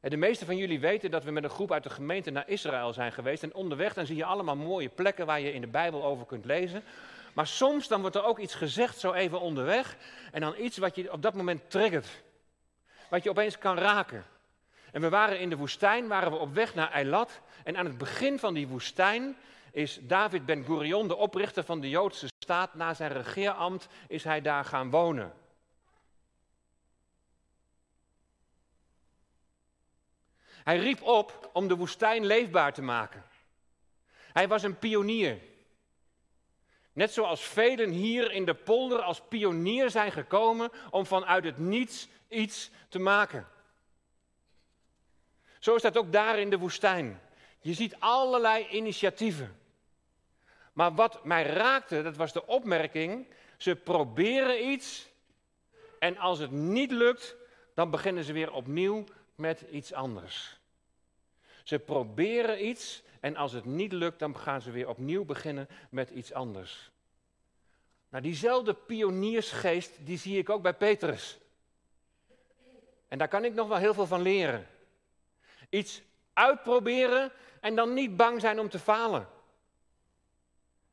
En 0.00 0.10
de 0.10 0.16
meeste 0.16 0.44
van 0.44 0.56
jullie 0.56 0.80
weten 0.80 1.10
dat 1.10 1.24
we 1.24 1.30
met 1.30 1.44
een 1.44 1.50
groep 1.50 1.72
uit 1.72 1.82
de 1.82 1.90
gemeente 1.90 2.30
naar 2.30 2.48
Israël 2.48 2.92
zijn 2.92 3.12
geweest. 3.12 3.42
En 3.42 3.54
onderweg 3.54 3.94
dan 3.94 4.06
zie 4.06 4.16
je 4.16 4.24
allemaal 4.24 4.56
mooie 4.56 4.88
plekken 4.88 5.26
waar 5.26 5.40
je 5.40 5.52
in 5.52 5.60
de 5.60 5.66
Bijbel 5.66 6.04
over 6.04 6.26
kunt 6.26 6.44
lezen. 6.44 6.82
Maar 7.34 7.46
soms 7.46 7.88
dan 7.88 8.00
wordt 8.00 8.16
er 8.16 8.24
ook 8.24 8.38
iets 8.38 8.54
gezegd 8.54 8.98
zo 8.98 9.12
even 9.12 9.40
onderweg. 9.40 9.96
En 10.32 10.40
dan 10.40 10.54
iets 10.58 10.78
wat 10.78 10.96
je 10.96 11.12
op 11.12 11.22
dat 11.22 11.34
moment 11.34 11.70
triggert. 11.70 12.22
Wat 13.08 13.22
je 13.22 13.30
opeens 13.30 13.58
kan 13.58 13.78
raken. 13.78 14.24
En 14.92 15.00
we 15.00 15.08
waren 15.08 15.40
in 15.40 15.50
de 15.50 15.56
woestijn, 15.56 16.08
waren 16.08 16.30
we 16.30 16.38
op 16.38 16.54
weg 16.54 16.74
naar 16.74 16.90
Eilat. 16.90 17.40
En 17.64 17.76
aan 17.76 17.86
het 17.86 17.98
begin 17.98 18.38
van 18.38 18.54
die 18.54 18.68
woestijn 18.68 19.36
is 19.76 19.98
David 20.02 20.46
Ben 20.46 20.64
Gurion, 20.64 21.08
de 21.08 21.16
oprichter 21.16 21.64
van 21.64 21.80
de 21.80 21.88
Joodse 21.88 22.28
staat, 22.38 22.74
na 22.74 22.94
zijn 22.94 23.12
regeerambt 23.12 23.88
is 24.08 24.24
hij 24.24 24.40
daar 24.40 24.64
gaan 24.64 24.90
wonen. 24.90 25.34
Hij 30.48 30.78
riep 30.78 31.02
op 31.02 31.50
om 31.52 31.68
de 31.68 31.76
woestijn 31.76 32.26
leefbaar 32.26 32.72
te 32.72 32.82
maken. 32.82 33.24
Hij 34.32 34.48
was 34.48 34.62
een 34.62 34.78
pionier. 34.78 35.38
Net 36.92 37.12
zoals 37.12 37.40
velen 37.40 37.90
hier 37.90 38.32
in 38.32 38.44
de 38.44 38.54
polder 38.54 39.00
als 39.00 39.20
pionier 39.28 39.90
zijn 39.90 40.12
gekomen 40.12 40.70
om 40.90 41.06
vanuit 41.06 41.44
het 41.44 41.58
niets 41.58 42.08
iets 42.28 42.70
te 42.88 42.98
maken. 42.98 43.48
Zo 45.58 45.74
is 45.74 45.82
dat 45.82 45.96
ook 45.96 46.12
daar 46.12 46.38
in 46.38 46.50
de 46.50 46.58
woestijn. 46.58 47.20
Je 47.60 47.74
ziet 47.74 47.96
allerlei 47.98 48.66
initiatieven. 48.68 49.64
Maar 50.76 50.94
wat 50.94 51.24
mij 51.24 51.42
raakte, 51.42 52.02
dat 52.02 52.16
was 52.16 52.32
de 52.32 52.46
opmerking, 52.46 53.26
ze 53.56 53.76
proberen 53.76 54.68
iets 54.68 55.08
en 55.98 56.18
als 56.18 56.38
het 56.38 56.50
niet 56.50 56.90
lukt, 56.90 57.36
dan 57.74 57.90
beginnen 57.90 58.24
ze 58.24 58.32
weer 58.32 58.52
opnieuw 58.52 59.04
met 59.34 59.64
iets 59.70 59.92
anders. 59.92 60.58
Ze 61.62 61.78
proberen 61.78 62.66
iets 62.66 63.02
en 63.20 63.36
als 63.36 63.52
het 63.52 63.64
niet 63.64 63.92
lukt, 63.92 64.18
dan 64.18 64.36
gaan 64.36 64.60
ze 64.60 64.70
weer 64.70 64.88
opnieuw 64.88 65.24
beginnen 65.24 65.68
met 65.90 66.10
iets 66.10 66.32
anders. 66.32 66.90
Nou, 68.08 68.22
diezelfde 68.22 68.74
pioniersgeest, 68.74 69.92
die 69.98 70.18
zie 70.18 70.38
ik 70.38 70.50
ook 70.50 70.62
bij 70.62 70.74
Petrus. 70.74 71.38
En 73.08 73.18
daar 73.18 73.28
kan 73.28 73.44
ik 73.44 73.54
nog 73.54 73.68
wel 73.68 73.78
heel 73.78 73.94
veel 73.94 74.06
van 74.06 74.22
leren. 74.22 74.66
Iets 75.68 76.02
uitproberen 76.32 77.32
en 77.60 77.74
dan 77.74 77.94
niet 77.94 78.16
bang 78.16 78.40
zijn 78.40 78.60
om 78.60 78.68
te 78.68 78.78
falen. 78.78 79.34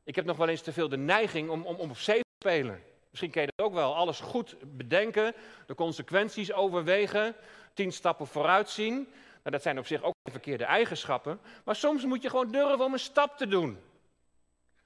Ik 0.03 0.15
heb 0.15 0.25
nog 0.25 0.37
wel 0.37 0.47
eens 0.47 0.61
te 0.61 0.73
veel 0.73 0.89
de 0.89 0.97
neiging 0.97 1.49
om, 1.49 1.65
om, 1.65 1.75
om 1.75 1.89
op 1.89 1.97
zee 1.97 2.19
te 2.19 2.35
spelen. 2.39 2.83
Misschien 3.09 3.31
ken 3.31 3.41
je 3.41 3.51
dat 3.55 3.65
ook 3.65 3.73
wel. 3.73 3.95
Alles 3.95 4.19
goed 4.19 4.55
bedenken, 4.61 5.33
de 5.65 5.75
consequenties 5.75 6.53
overwegen, 6.53 7.35
tien 7.73 7.91
stappen 7.91 8.27
vooruit 8.27 8.69
zien. 8.69 8.93
Nou, 8.95 9.55
dat 9.55 9.61
zijn 9.61 9.79
op 9.79 9.85
zich 9.85 10.03
ook 10.03 10.13
verkeerde 10.23 10.63
eigenschappen. 10.63 11.39
Maar 11.65 11.75
soms 11.75 12.05
moet 12.05 12.21
je 12.21 12.29
gewoon 12.29 12.51
durven 12.51 12.85
om 12.85 12.93
een 12.93 12.99
stap 12.99 13.37
te 13.37 13.47
doen. 13.47 13.79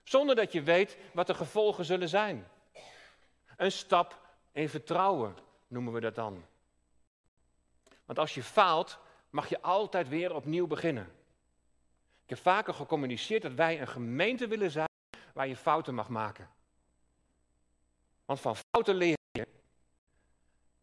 Zonder 0.03 0.35
dat 0.35 0.51
je 0.51 0.61
weet 0.61 0.97
wat 1.13 1.27
de 1.27 1.33
gevolgen 1.33 1.85
zullen 1.85 2.09
zijn. 2.09 2.47
Een 3.57 3.71
stap 3.71 4.19
in 4.51 4.69
vertrouwen 4.69 5.37
noemen 5.67 5.93
we 5.93 5.99
dat 5.99 6.15
dan. 6.15 6.45
Want 8.05 8.19
als 8.19 8.33
je 8.33 8.43
faalt, 8.43 8.97
mag 9.29 9.49
je 9.49 9.61
altijd 9.61 10.09
weer 10.09 10.35
opnieuw 10.35 10.67
beginnen. 10.67 11.11
Ik 12.23 12.29
heb 12.29 12.39
vaker 12.39 12.73
gecommuniceerd 12.73 13.41
dat 13.41 13.53
wij 13.53 13.81
een 13.81 13.87
gemeente 13.87 14.47
willen 14.47 14.71
zijn 14.71 14.86
waar 15.37 15.47
je 15.47 15.55
fouten 15.55 15.93
mag 15.93 16.09
maken. 16.09 16.49
Want 18.25 18.39
van 18.39 18.55
fouten 18.55 18.95
leer 18.95 19.17
je. 19.31 19.47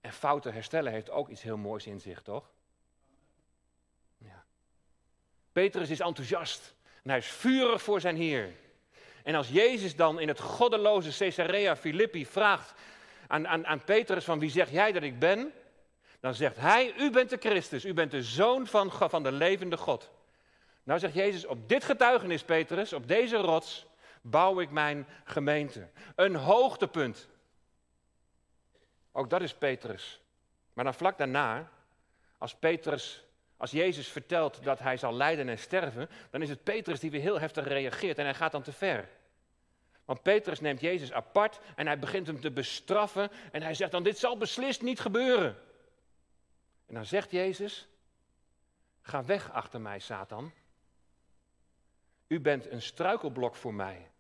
En 0.01 0.13
fouten 0.13 0.53
herstellen 0.53 0.93
heeft 0.93 1.11
ook 1.11 1.29
iets 1.29 1.43
heel 1.43 1.57
moois 1.57 1.87
in 1.87 2.01
zich, 2.01 2.23
toch? 2.23 2.51
Ja. 4.17 4.45
Petrus 5.53 5.91
is 5.91 6.01
enthousiast 6.01 6.75
en 7.03 7.11
hij 7.11 7.19
is 7.19 7.27
vurig 7.27 7.83
voor 7.83 8.01
zijn 8.01 8.17
Heer. 8.17 8.53
En 9.23 9.35
als 9.35 9.49
Jezus 9.49 9.97
dan 9.97 10.21
in 10.21 10.29
het 10.29 10.41
goddeloze 10.41 11.17
Caesarea 11.19 11.77
Philippi 11.77 12.27
vraagt 12.27 12.75
aan, 13.27 13.49
aan, 13.49 13.67
aan 13.67 13.85
Petrus 13.85 14.25
van 14.25 14.39
wie 14.39 14.51
zeg 14.51 14.71
jij 14.71 14.93
dat 14.93 15.03
ik 15.03 15.19
ben? 15.19 15.53
Dan 16.21 16.35
zegt 16.35 16.57
hij, 16.57 16.95
u 16.97 17.11
bent 17.11 17.31
de 17.31 17.37
Christus, 17.37 17.85
u 17.85 17.95
bent 17.95 18.11
de 18.11 18.23
zoon 18.23 18.67
van, 18.67 18.93
van 18.93 19.23
de 19.23 19.33
levende 19.33 19.77
God. 19.77 20.11
Nou 20.83 20.99
zegt 20.99 21.15
Jezus, 21.15 21.47
op 21.47 21.69
dit 21.69 21.85
getuigenis 21.85 22.43
Petrus, 22.43 22.93
op 22.93 23.09
deze 23.09 23.37
rots, 23.37 23.87
bouw 24.27 24.61
ik 24.61 24.71
mijn 24.71 25.07
gemeente. 25.25 25.89
Een 26.15 26.35
hoogtepunt. 26.35 27.29
Ook 29.13 29.31
dat 29.31 29.43
is 29.43 29.55
Petrus. 29.55 30.21
Maar 30.73 30.85
dan 30.85 30.95
vlak 30.95 31.19
daarna, 31.19 31.71
als 32.39 32.55
Petrus, 32.55 33.25
als 33.57 33.71
Jezus 33.71 34.09
vertelt 34.09 34.65
dat 34.65 34.79
hij 34.79 34.97
zal 34.97 35.15
lijden 35.15 35.49
en 35.49 35.59
sterven, 35.59 36.09
dan 36.31 36.43
is 36.43 36.49
het 36.49 36.63
Petrus 36.63 37.01
die 37.01 37.11
weer 37.11 37.21
heel 37.21 37.41
heftig 37.41 37.67
reageert 37.67 38.19
en 38.19 38.25
hij 38.25 38.35
gaat 38.35 38.53
dan 38.53 38.63
te 38.63 38.73
ver. 38.73 39.09
Want 40.05 40.23
Petrus 40.23 40.61
neemt 40.61 40.81
Jezus 40.81 41.13
apart 41.13 41.61
en 41.77 41.87
hij 41.87 41.99
begint 41.99 42.27
hem 42.27 42.41
te 42.41 42.51
bestraffen 42.51 43.31
en 43.53 43.63
hij 43.63 43.75
zegt 43.75 43.91
dan, 43.91 44.03
dit 44.03 44.19
zal 44.19 44.37
beslist 44.37 44.83
niet 44.83 45.01
gebeuren. 45.01 45.57
En 46.87 46.95
dan 46.95 47.05
zegt 47.05 47.31
Jezus, 47.31 47.89
ga 49.03 49.25
weg 49.25 49.53
achter 49.53 49.81
mij, 49.81 49.99
Satan. 49.99 50.53
U 52.27 52.41
bent 52.41 52.71
een 52.71 52.83
struikelblok 52.83 53.57
voor 53.57 53.75
mij. 53.75 54.11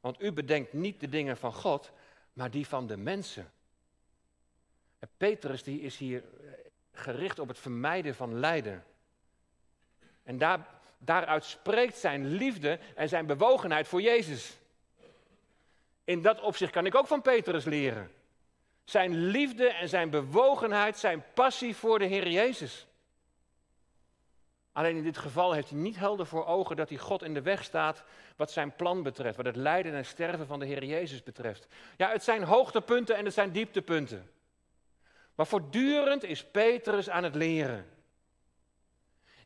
Want 0.00 0.22
u 0.22 0.32
bedenkt 0.32 0.72
niet 0.72 1.00
de 1.00 1.08
dingen 1.08 1.36
van 1.36 1.52
God, 1.52 1.90
maar 2.32 2.50
die 2.50 2.66
van 2.66 2.86
de 2.86 2.96
mensen. 2.96 3.52
En 4.98 5.08
Petrus 5.16 5.62
die 5.62 5.80
is 5.80 5.96
hier 5.96 6.22
eh, 6.22 6.50
gericht 6.92 7.38
op 7.38 7.48
het 7.48 7.58
vermijden 7.58 8.14
van 8.14 8.38
lijden. 8.38 8.84
En 10.22 10.38
daar, 10.38 10.66
daaruit 10.98 11.44
spreekt 11.44 11.96
zijn 11.96 12.26
liefde 12.26 12.78
en 12.94 13.08
zijn 13.08 13.26
bewogenheid 13.26 13.88
voor 13.88 14.02
Jezus. 14.02 14.58
In 16.04 16.22
dat 16.22 16.40
opzicht 16.40 16.72
kan 16.72 16.86
ik 16.86 16.94
ook 16.94 17.06
van 17.06 17.22
Petrus 17.22 17.64
leren. 17.64 18.10
Zijn 18.84 19.14
liefde 19.14 19.68
en 19.68 19.88
zijn 19.88 20.10
bewogenheid, 20.10 20.98
zijn 20.98 21.24
passie 21.34 21.76
voor 21.76 21.98
de 21.98 22.04
Heer 22.04 22.28
Jezus. 22.28 22.86
Alleen 24.72 24.96
in 24.96 25.02
dit 25.02 25.18
geval 25.18 25.52
heeft 25.52 25.70
hij 25.70 25.78
niet 25.78 25.96
helder 25.96 26.26
voor 26.26 26.46
ogen 26.46 26.76
dat 26.76 26.88
hij 26.88 26.98
God 26.98 27.22
in 27.22 27.34
de 27.34 27.42
weg 27.42 27.64
staat 27.64 28.04
wat 28.40 28.50
zijn 28.50 28.76
plan 28.76 29.02
betreft, 29.02 29.36
wat 29.36 29.46
het 29.46 29.56
lijden 29.56 29.94
en 29.94 30.04
sterven 30.04 30.46
van 30.46 30.58
de 30.58 30.66
Heer 30.66 30.84
Jezus 30.84 31.22
betreft. 31.22 31.66
Ja, 31.96 32.10
het 32.10 32.22
zijn 32.22 32.42
hoogtepunten 32.42 33.16
en 33.16 33.24
het 33.24 33.34
zijn 33.34 33.52
dieptepunten. 33.52 34.30
Maar 35.34 35.46
voortdurend 35.46 36.24
is 36.24 36.44
Petrus 36.44 37.10
aan 37.10 37.24
het 37.24 37.34
leren. 37.34 37.86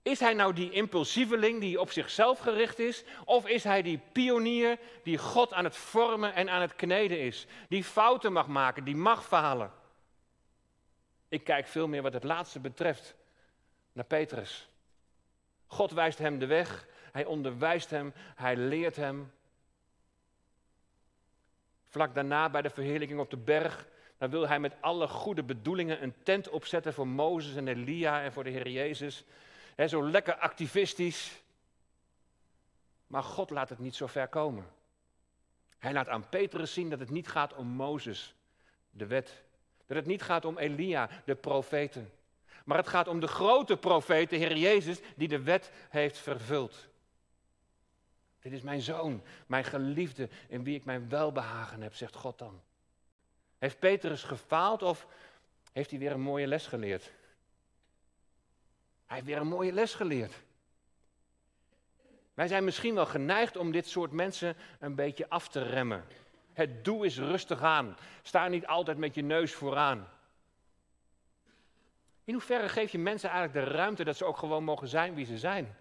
Is 0.03 0.21
hij 0.21 0.35
nou 0.35 0.53
die 0.53 0.71
impulsieveling 0.71 1.61
die 1.61 1.81
op 1.81 1.91
zichzelf 1.91 2.39
gericht 2.39 2.79
is? 2.79 3.05
Of 3.25 3.47
is 3.47 3.65
hij 3.65 3.83
die 3.83 4.01
pionier 4.13 4.79
die 5.03 5.19
God 5.19 5.53
aan 5.53 5.65
het 5.65 5.77
vormen 5.77 6.35
en 6.35 6.49
aan 6.51 6.61
het 6.61 6.77
kneden 6.77 7.21
is? 7.21 7.47
Die 7.69 7.85
fouten 7.85 8.33
mag 8.33 8.47
maken, 8.47 8.85
die 8.85 8.97
mag 8.97 9.25
falen. 9.25 9.73
Ik 11.29 11.45
kijk 11.45 11.67
veel 11.67 11.89
meer 11.89 12.03
wat 12.03 12.13
het 12.13 12.25
laatste 12.25 12.61
betreft 12.61 13.15
naar 13.93 14.05
Petrus. 14.05 14.69
God 15.67 15.91
wijst 15.91 16.19
hem 16.19 16.39
de 16.39 16.47
weg, 16.47 16.87
hij 17.15 17.25
onderwijst 17.25 17.91
hem, 17.91 18.13
hij 18.35 18.57
leert 18.57 18.97
hem. 18.97 19.33
Vlak 21.89 22.15
daarna 22.15 22.51
bij 22.51 22.63
de 22.63 22.71
verheerlijking 22.71 23.21
op 23.21 23.31
de 23.31 23.37
berg, 23.37 23.87
dan 24.19 24.31
wil 24.31 24.49
hij 24.49 24.61
met 24.61 24.75
alle 24.81 25.09
goede 25.09 25.43
bedoelingen 25.43 26.03
een 26.03 26.15
tent 26.23 26.49
opzetten 26.49 26.95
voor 26.95 27.07
Mozes 27.07 27.57
en 27.57 27.69
Elia 27.69 28.23
en 28.23 28.33
voor 28.33 28.45
de 28.45 28.51
Heer 28.51 28.69
Jezus. 28.69 29.25
He, 29.75 29.89
zo 29.89 30.09
lekker 30.09 30.35
activistisch. 30.35 31.43
Maar 33.07 33.23
God 33.23 33.51
laat 33.51 33.69
het 33.69 33.79
niet 33.79 33.95
zo 33.95 34.07
ver 34.07 34.29
komen. 34.29 34.67
Hij 35.79 35.93
laat 35.93 36.09
aan 36.09 36.29
Petrus 36.29 36.73
zien 36.73 36.91
dat 36.91 36.99
het 36.99 37.11
niet 37.11 37.29
gaat 37.29 37.55
om 37.55 37.67
Mozes, 37.67 38.35
de 38.91 39.07
wet. 39.07 39.43
Dat 39.87 39.97
het 39.97 40.07
niet 40.07 40.23
gaat 40.23 40.45
om 40.45 40.59
Elia, 40.59 41.09
de 41.25 41.35
profeten. 41.35 42.13
Maar 42.65 42.77
het 42.77 42.89
gaat 42.89 43.09
om 43.09 43.21
de 43.21 43.27
grote 43.27 43.77
profeet, 43.77 44.31
de 44.31 44.37
Heer 44.37 44.57
Jezus, 44.57 44.99
die 45.17 45.29
de 45.29 45.43
wet 45.43 45.71
heeft 45.91 46.19
vervuld. 46.19 46.93
Dit 48.45 48.53
is 48.53 48.63
mijn 48.63 48.81
zoon, 48.81 49.23
mijn 49.47 49.65
geliefde, 49.65 50.29
in 50.49 50.65
wie 50.65 50.75
ik 50.75 50.85
mijn 50.85 51.09
welbehagen 51.09 51.83
heb, 51.83 51.95
zegt 51.95 52.15
God 52.15 52.39
dan. 52.39 52.61
Heeft 53.59 53.79
Petrus 53.79 54.23
gefaald 54.23 54.83
of 54.83 55.07
heeft 55.73 55.91
hij 55.91 55.99
weer 55.99 56.13
een 56.13 56.21
mooie 56.21 56.47
les 56.47 56.67
geleerd? 56.67 57.03
Hij 59.07 59.17
heeft 59.17 59.27
weer 59.27 59.37
een 59.37 59.47
mooie 59.47 59.73
les 59.73 59.95
geleerd. 59.95 60.33
Wij 62.35 62.49
zijn 62.49 62.65
misschien 62.65 62.95
wel 62.95 63.07
geneigd 63.07 63.57
om 63.57 63.73
dit 63.73 63.87
soort 63.87 64.13
mensen 64.13 64.57
een 64.79 64.95
beetje 64.95 65.29
af 65.29 65.49
te 65.49 65.63
remmen. 65.63 66.05
Het 66.53 66.85
doe 66.85 67.07
is 67.07 67.19
rustig 67.19 67.63
aan. 67.63 67.97
Sta 68.23 68.49
niet 68.49 68.67
altijd 68.67 68.99
met 68.99 69.15
je 69.15 69.23
neus 69.23 69.55
vooraan. 69.55 70.09
In 72.25 72.33
hoeverre 72.33 72.69
geef 72.69 72.93
je 72.93 72.99
mensen 72.99 73.31
eigenlijk 73.31 73.67
de 73.67 73.73
ruimte 73.73 74.05
dat 74.05 74.17
ze 74.17 74.25
ook 74.25 74.37
gewoon 74.37 74.65
mogen 74.65 74.89
zijn 74.89 75.15
wie 75.15 75.27
ze 75.27 75.39
zijn? 75.39 75.77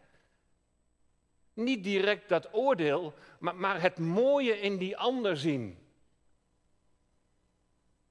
Niet 1.53 1.83
direct 1.83 2.29
dat 2.29 2.53
oordeel, 2.53 3.13
maar, 3.39 3.55
maar 3.55 3.81
het 3.81 3.97
mooie 3.97 4.59
in 4.59 4.77
die 4.77 4.97
ander 4.97 5.37
zien. 5.37 5.77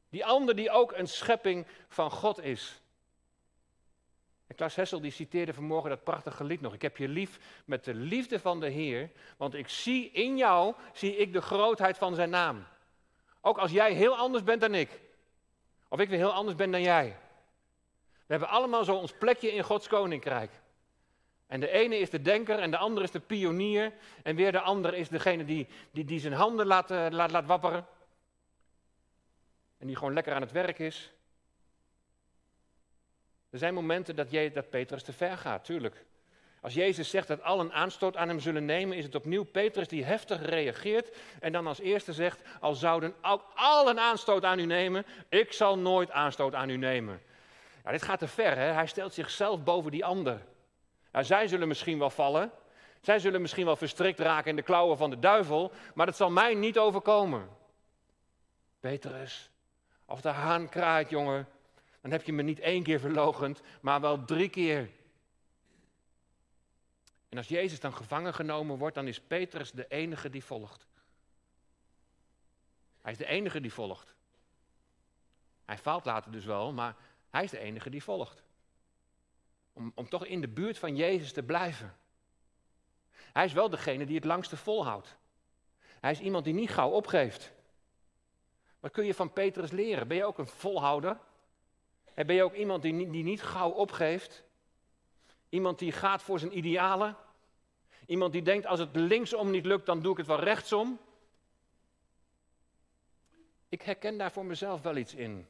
Die 0.09 0.25
ander 0.27 0.57
die 0.57 0.71
ook 0.71 0.93
een 0.93 1.09
schepping 1.09 1.67
van 1.89 2.11
God 2.11 2.43
is. 2.43 2.81
En 4.47 4.55
Klaas 4.55 4.75
Hessel 4.75 5.01
die 5.01 5.11
citeerde 5.11 5.55
vanmorgen 5.55 5.91
dat 5.91 6.05
prachtige 6.05 6.45
lied 6.45 6.61
nog. 6.61 6.75
Ik 6.75 6.83
heb 6.83 6.97
je 6.97 7.09
lief 7.09 7.39
met 7.65 7.85
de 7.85 7.95
liefde 7.95 8.41
van 8.41 8.61
de 8.61 8.69
Heer, 8.69 9.11
want 9.37 9.55
ik 9.55 9.69
zie 9.69 10.11
in 10.11 10.37
jou, 10.37 10.75
zie 10.93 11.17
ik 11.17 11.33
de 11.33 11.43
grootheid 11.43 11.99
van 11.99 12.15
zijn 12.15 12.31
naam. 12.31 12.67
Ook 13.41 13.59
als 13.59 13.71
jij 13.71 13.93
heel 13.93 14.17
anders 14.17 14.45
bent 14.45 14.61
dan 14.61 14.75
ik. 14.75 15.01
Of 15.89 16.01
ik 16.01 16.09
weer 16.09 16.19
heel 16.19 16.33
anders 16.33 16.57
ben 16.57 16.71
dan 16.71 16.83
jij. 16.83 17.17
We 18.27 18.39
hebben 18.39 18.49
allemaal 18.49 18.85
zo 18.85 18.95
ons 18.95 19.13
plekje 19.13 19.53
in 19.53 19.63
Gods 19.63 19.89
koninkrijk. 19.89 20.51
En 21.53 21.61
de 21.61 21.71
ene 21.71 21.99
is 21.99 22.11
de 22.11 22.23
denker 22.23 22.59
en 22.59 22.71
de 22.71 22.77
andere 22.77 23.05
is 23.05 23.11
de 23.11 23.21
pionier. 23.21 23.93
En 24.23 24.37
weer 24.37 24.53
de 24.53 24.61
andere 24.61 24.97
is 24.97 25.09
degene 25.09 25.45
die, 25.45 25.67
die, 25.91 26.05
die 26.05 26.21
zijn 26.21 26.33
handen 26.33 26.67
laat, 26.67 26.91
uh, 26.91 27.07
laat, 27.11 27.47
wapperen. 27.47 27.87
En 29.79 29.87
die 29.87 29.97
gewoon 29.97 30.13
lekker 30.13 30.35
aan 30.35 30.41
het 30.41 30.53
werk 30.53 30.79
is. 30.79 31.13
Er 33.51 33.59
zijn 33.59 33.75
momenten 33.75 34.17
dat, 34.17 34.31
je, 34.31 34.51
dat 34.53 34.71
Petrus 34.71 35.03
te 35.03 35.13
ver 35.13 35.37
gaat, 35.37 35.65
tuurlijk. 35.65 36.05
Als 36.61 36.75
Jezus 36.75 37.11
zegt 37.11 37.29
dat 37.29 37.43
allen 37.43 37.73
aanstoot 37.73 38.17
aan 38.17 38.29
hem 38.29 38.41
zullen 38.41 38.65
nemen, 38.65 38.97
is 38.97 39.05
het 39.05 39.15
opnieuw 39.15 39.45
Petrus 39.45 39.89
die 39.89 40.05
heftig 40.05 40.45
reageert 40.45 41.17
en 41.41 41.53
dan 41.53 41.67
als 41.67 41.81
eerste 41.81 42.13
zegt, 42.13 42.41
al 42.61 42.75
zouden 42.75 43.15
ook 43.23 43.45
allen 43.55 43.99
aanstoot 43.99 44.45
aan 44.45 44.59
u 44.59 44.65
nemen, 44.65 45.07
ik 45.29 45.53
zal 45.53 45.79
nooit 45.79 46.11
aanstoot 46.11 46.55
aan 46.55 46.71
u 46.71 46.77
nemen. 46.77 47.23
Ja, 47.85 47.91
dit 47.91 48.03
gaat 48.03 48.19
te 48.19 48.29
ver, 48.29 48.57
hè? 48.57 48.73
hij 48.73 48.87
stelt 48.87 49.15
zichzelf 49.15 49.63
boven 49.63 49.91
die 49.91 50.05
ander. 50.05 50.41
Zij 51.21 51.49
zullen 51.49 51.69
misschien 51.69 51.99
wel 51.99 52.11
vallen, 52.11 52.53
zij 53.01 53.19
zullen 53.19 53.41
misschien 53.41 53.65
wel 53.65 53.77
verstrikt 53.77 54.19
raken 54.19 54.51
in 54.51 54.57
de 54.57 54.63
klauwen 54.63 54.97
van 54.97 55.11
de 55.11 55.19
duivel, 55.19 55.73
maar 55.95 56.07
dat 56.07 56.17
zal 56.17 56.31
mij 56.31 56.55
niet 56.55 56.79
overkomen. 56.79 57.49
Petrus, 58.81 59.51
als 60.05 60.21
de 60.21 60.29
haan 60.29 60.69
kraait, 60.69 61.11
jongen, 61.11 61.49
dan 62.01 62.11
heb 62.11 62.23
je 62.23 62.33
me 62.33 62.43
niet 62.43 62.61
één 62.61 62.83
keer 62.83 63.01
verlogend, 63.01 63.61
maar 63.81 64.01
wel 64.01 64.25
drie 64.25 64.49
keer. 64.49 64.91
En 67.29 67.39
als 67.39 67.49
Jezus 67.49 67.81
dan 67.81 67.95
gevangen 67.95 68.35
genomen 68.35 68.79
wordt, 68.79 68.95
dan 68.95 69.09
is 69.09 69.21
Petrus 69.21 69.71
de 69.71 69.89
enige 69.89 70.31
die 70.31 70.45
volgt. 70.45 70.87
Hij 73.01 73.13
is 73.13 73.19
de 73.19 73.27
enige 73.27 73.61
die 73.61 73.73
volgt. 73.73 74.15
Hij 75.65 75.79
faalt 75.79 76.05
later 76.05 76.33
dus 76.33 76.45
wel, 76.45 76.73
maar 76.73 76.97
hij 77.31 77.45
is 77.45 77.51
de 77.51 77.59
enige 77.59 77.91
die 77.91 78.03
volgt. 78.03 78.43
Om, 79.73 79.93
om 79.95 80.09
toch 80.09 80.27
in 80.27 80.41
de 80.41 80.49
buurt 80.49 80.79
van 80.79 80.97
Jezus 80.97 81.33
te 81.33 81.43
blijven. 81.43 81.97
Hij 83.33 83.45
is 83.45 83.53
wel 83.53 83.71
degene 83.71 84.07
die 84.07 84.17
het 84.17 84.25
langste 84.25 84.57
volhoudt. 84.57 85.17
Hij 86.01 86.11
is 86.11 86.21
iemand 86.21 86.45
die 86.45 86.55
niet 86.55 86.71
gauw 86.71 86.91
opgeeft. 86.91 87.53
Wat 88.81 88.91
kun 88.91 89.05
je 89.05 89.15
van 89.15 89.33
Petrus 89.33 89.71
leren? 89.71 90.09
Ben 90.09 90.17
je 90.17 90.25
ook 90.25 90.39
een 90.39 90.47
volhouder? 90.47 91.19
Ben 92.15 92.35
je 92.35 92.43
ook 92.43 92.55
iemand 92.55 92.83
die, 92.83 93.11
die 93.11 93.25
niet 93.25 93.43
gauw 93.43 93.71
opgeeft? 93.71 94.45
Iemand 95.49 95.79
die 95.79 95.93
gaat 95.93 96.23
voor 96.23 96.39
zijn 96.39 96.57
idealen? 96.57 97.17
Iemand 98.07 98.33
die 98.33 98.43
denkt, 98.43 98.67
als 98.67 98.79
het 98.79 98.97
linksom 98.97 99.51
niet 99.51 99.65
lukt, 99.65 99.87
dan 99.87 100.01
doe 100.01 100.13
ik 100.13 100.19
het 100.19 100.27
wel 100.27 100.41
rechtsom? 100.41 100.99
Ik 103.69 103.83
herken 103.83 104.19
daar 104.19 104.33
voor 104.33 104.45
mezelf 104.45 104.83
wel 104.83 104.97
iets 104.97 105.15
in. 105.15 105.47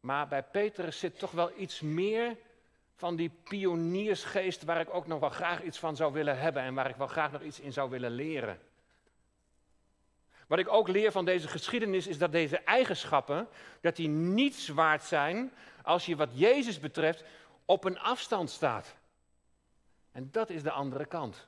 Maar 0.00 0.28
bij 0.28 0.42
Petrus 0.42 0.98
zit 0.98 1.18
toch 1.18 1.30
wel 1.30 1.52
iets 1.56 1.80
meer 1.80 2.36
van 3.00 3.16
die 3.16 3.30
pioniersgeest 3.44 4.64
waar 4.64 4.80
ik 4.80 4.94
ook 4.94 5.06
nog 5.06 5.20
wel 5.20 5.30
graag 5.30 5.62
iets 5.62 5.78
van 5.78 5.96
zou 5.96 6.12
willen 6.12 6.38
hebben 6.38 6.62
en 6.62 6.74
waar 6.74 6.88
ik 6.88 6.96
wel 6.96 7.06
graag 7.06 7.32
nog 7.32 7.42
iets 7.42 7.60
in 7.60 7.72
zou 7.72 7.90
willen 7.90 8.10
leren. 8.10 8.60
Wat 10.46 10.58
ik 10.58 10.68
ook 10.68 10.88
leer 10.88 11.12
van 11.12 11.24
deze 11.24 11.48
geschiedenis 11.48 12.06
is 12.06 12.18
dat 12.18 12.32
deze 12.32 12.58
eigenschappen, 12.58 13.48
dat 13.80 13.96
die 13.96 14.08
niets 14.08 14.68
waard 14.68 15.02
zijn 15.02 15.52
als 15.82 16.06
je 16.06 16.16
wat 16.16 16.28
Jezus 16.32 16.80
betreft 16.80 17.24
op 17.64 17.84
een 17.84 17.98
afstand 17.98 18.50
staat. 18.50 18.94
En 20.12 20.28
dat 20.32 20.50
is 20.50 20.62
de 20.62 20.70
andere 20.70 21.06
kant. 21.06 21.42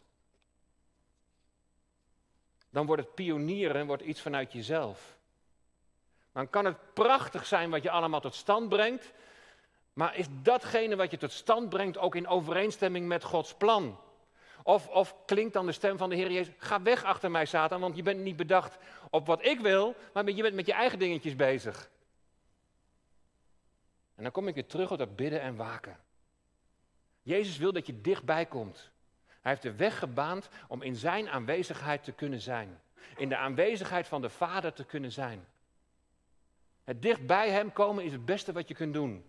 Dan 2.70 2.86
wordt 2.86 3.02
het 3.02 3.14
pionieren 3.14 3.86
wordt 3.86 4.02
iets 4.02 4.20
vanuit 4.20 4.52
jezelf. 4.52 5.16
Dan 6.32 6.50
kan 6.50 6.64
het 6.64 6.94
prachtig 6.94 7.46
zijn 7.46 7.70
wat 7.70 7.82
je 7.82 7.90
allemaal 7.90 8.20
tot 8.20 8.34
stand 8.34 8.68
brengt, 8.68 9.12
maar 9.92 10.16
is 10.16 10.26
datgene 10.42 10.96
wat 10.96 11.11
je 11.11 11.16
tot 11.16 11.33
stand 11.33 11.68
brengt 11.68 11.98
ook 11.98 12.14
in 12.14 12.28
overeenstemming 12.28 13.07
met 13.07 13.24
Gods 13.24 13.55
plan? 13.55 13.98
Of, 14.62 14.88
of 14.88 15.16
klinkt 15.24 15.52
dan 15.52 15.66
de 15.66 15.72
stem 15.72 15.98
van 15.98 16.09
de 16.11 16.16
Heer 16.16 16.31
Jezus, 16.31 16.55
ga 16.57 16.83
weg 16.83 17.05
achter 17.05 17.31
mij 17.31 17.44
Satan, 17.44 17.81
want 17.81 17.96
je 17.96 18.02
bent 18.02 18.20
niet 18.20 18.37
bedacht 18.37 18.78
op 19.11 19.26
wat 19.26 19.44
ik 19.44 19.61
wil, 19.61 19.94
maar 20.12 20.31
je 20.31 20.42
bent 20.42 20.55
met 20.55 20.66
je 20.66 20.72
eigen 20.72 20.98
dingetjes 20.98 21.37
bezig. 21.37 21.90
En 24.14 24.22
dan 24.22 24.33
kom 24.33 24.48
ik 24.48 24.55
weer 24.55 24.66
terug 24.66 24.90
op 24.90 24.98
dat 24.98 25.16
bidden 25.16 25.40
en 25.40 25.57
waken. 25.57 25.98
Jezus 27.22 27.57
wil 27.57 27.72
dat 27.72 27.87
je 27.87 28.00
dichtbij 28.00 28.46
komt. 28.46 28.90
Hij 29.26 29.50
heeft 29.50 29.62
de 29.62 29.74
weg 29.74 29.98
gebaand 29.98 30.48
om 30.68 30.83
in 30.83 30.96
zijn 30.96 31.28
aanwezigheid 31.28 32.05
te 32.05 32.12
kunnen 32.12 32.40
zijn. 32.40 32.81
In 33.16 33.28
de 33.28 33.37
aanwezigheid 33.37 34.07
van 34.09 34.20
de 34.20 34.28
Vader 34.28 34.72
te 34.72 34.85
kunnen 34.85 35.12
zijn. 35.12 35.46
Het 36.85 37.02
dicht 37.02 37.26
bij 37.26 37.50
Hem 37.50 37.72
komen 37.72 38.05
is 38.05 38.12
het 38.12 38.24
beste 38.24 38.52
wat 38.52 38.68
je 38.68 38.74
kunt 38.74 38.94
doen. 38.94 39.24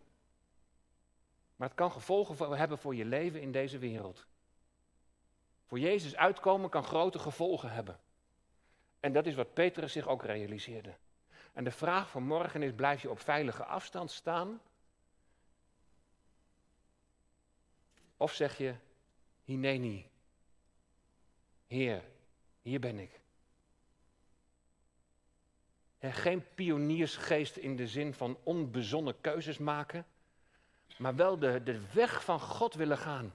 Maar 1.64 1.72
het 1.72 1.82
kan 1.82 1.92
gevolgen 1.92 2.58
hebben 2.58 2.78
voor 2.78 2.96
je 2.96 3.06
leven 3.06 3.42
in 3.42 3.52
deze 3.52 3.78
wereld. 3.78 4.28
Voor 5.66 5.80
Jezus 5.80 6.16
uitkomen 6.16 6.70
kan 6.70 6.84
grote 6.84 7.20
gevolgen 7.20 7.72
hebben. 7.72 8.00
En 9.00 9.14
dat 9.14 9.26
is 9.26 9.36
wat 9.36 9.54
Petrus 9.54 9.92
zich 9.92 10.08
ook 10.08 10.24
realiseerde. 10.24 10.96
En 11.54 11.64
de 11.64 11.72
vraag 11.72 12.10
van 12.10 12.24
morgen 12.24 12.64
is: 12.64 12.74
blijf 12.74 13.02
je 13.02 13.10
op 13.10 13.20
veilige 13.20 13.64
afstand 13.64 14.12
staan? 14.12 14.62
Of 18.18 18.34
zeg 18.34 18.58
je: 18.58 18.76
Hineni, 19.44 20.10
Heer, 21.68 22.04
hier 22.62 22.80
ben 22.80 23.00
ik. 23.00 23.20
geen 26.00 26.46
pioniersgeest 26.56 27.58
in 27.58 27.76
de 27.76 27.88
zin 27.88 28.14
van 28.14 28.38
onbezonnen 28.44 29.22
keuzes 29.22 29.58
maken, 29.58 30.06
maar 30.98 31.16
wel 31.16 31.40
de, 31.40 31.64
de 31.64 31.80
weg 31.92 32.24
van 32.24 32.40
God 32.40 32.74
willen 32.74 32.98
gaan. 32.98 33.34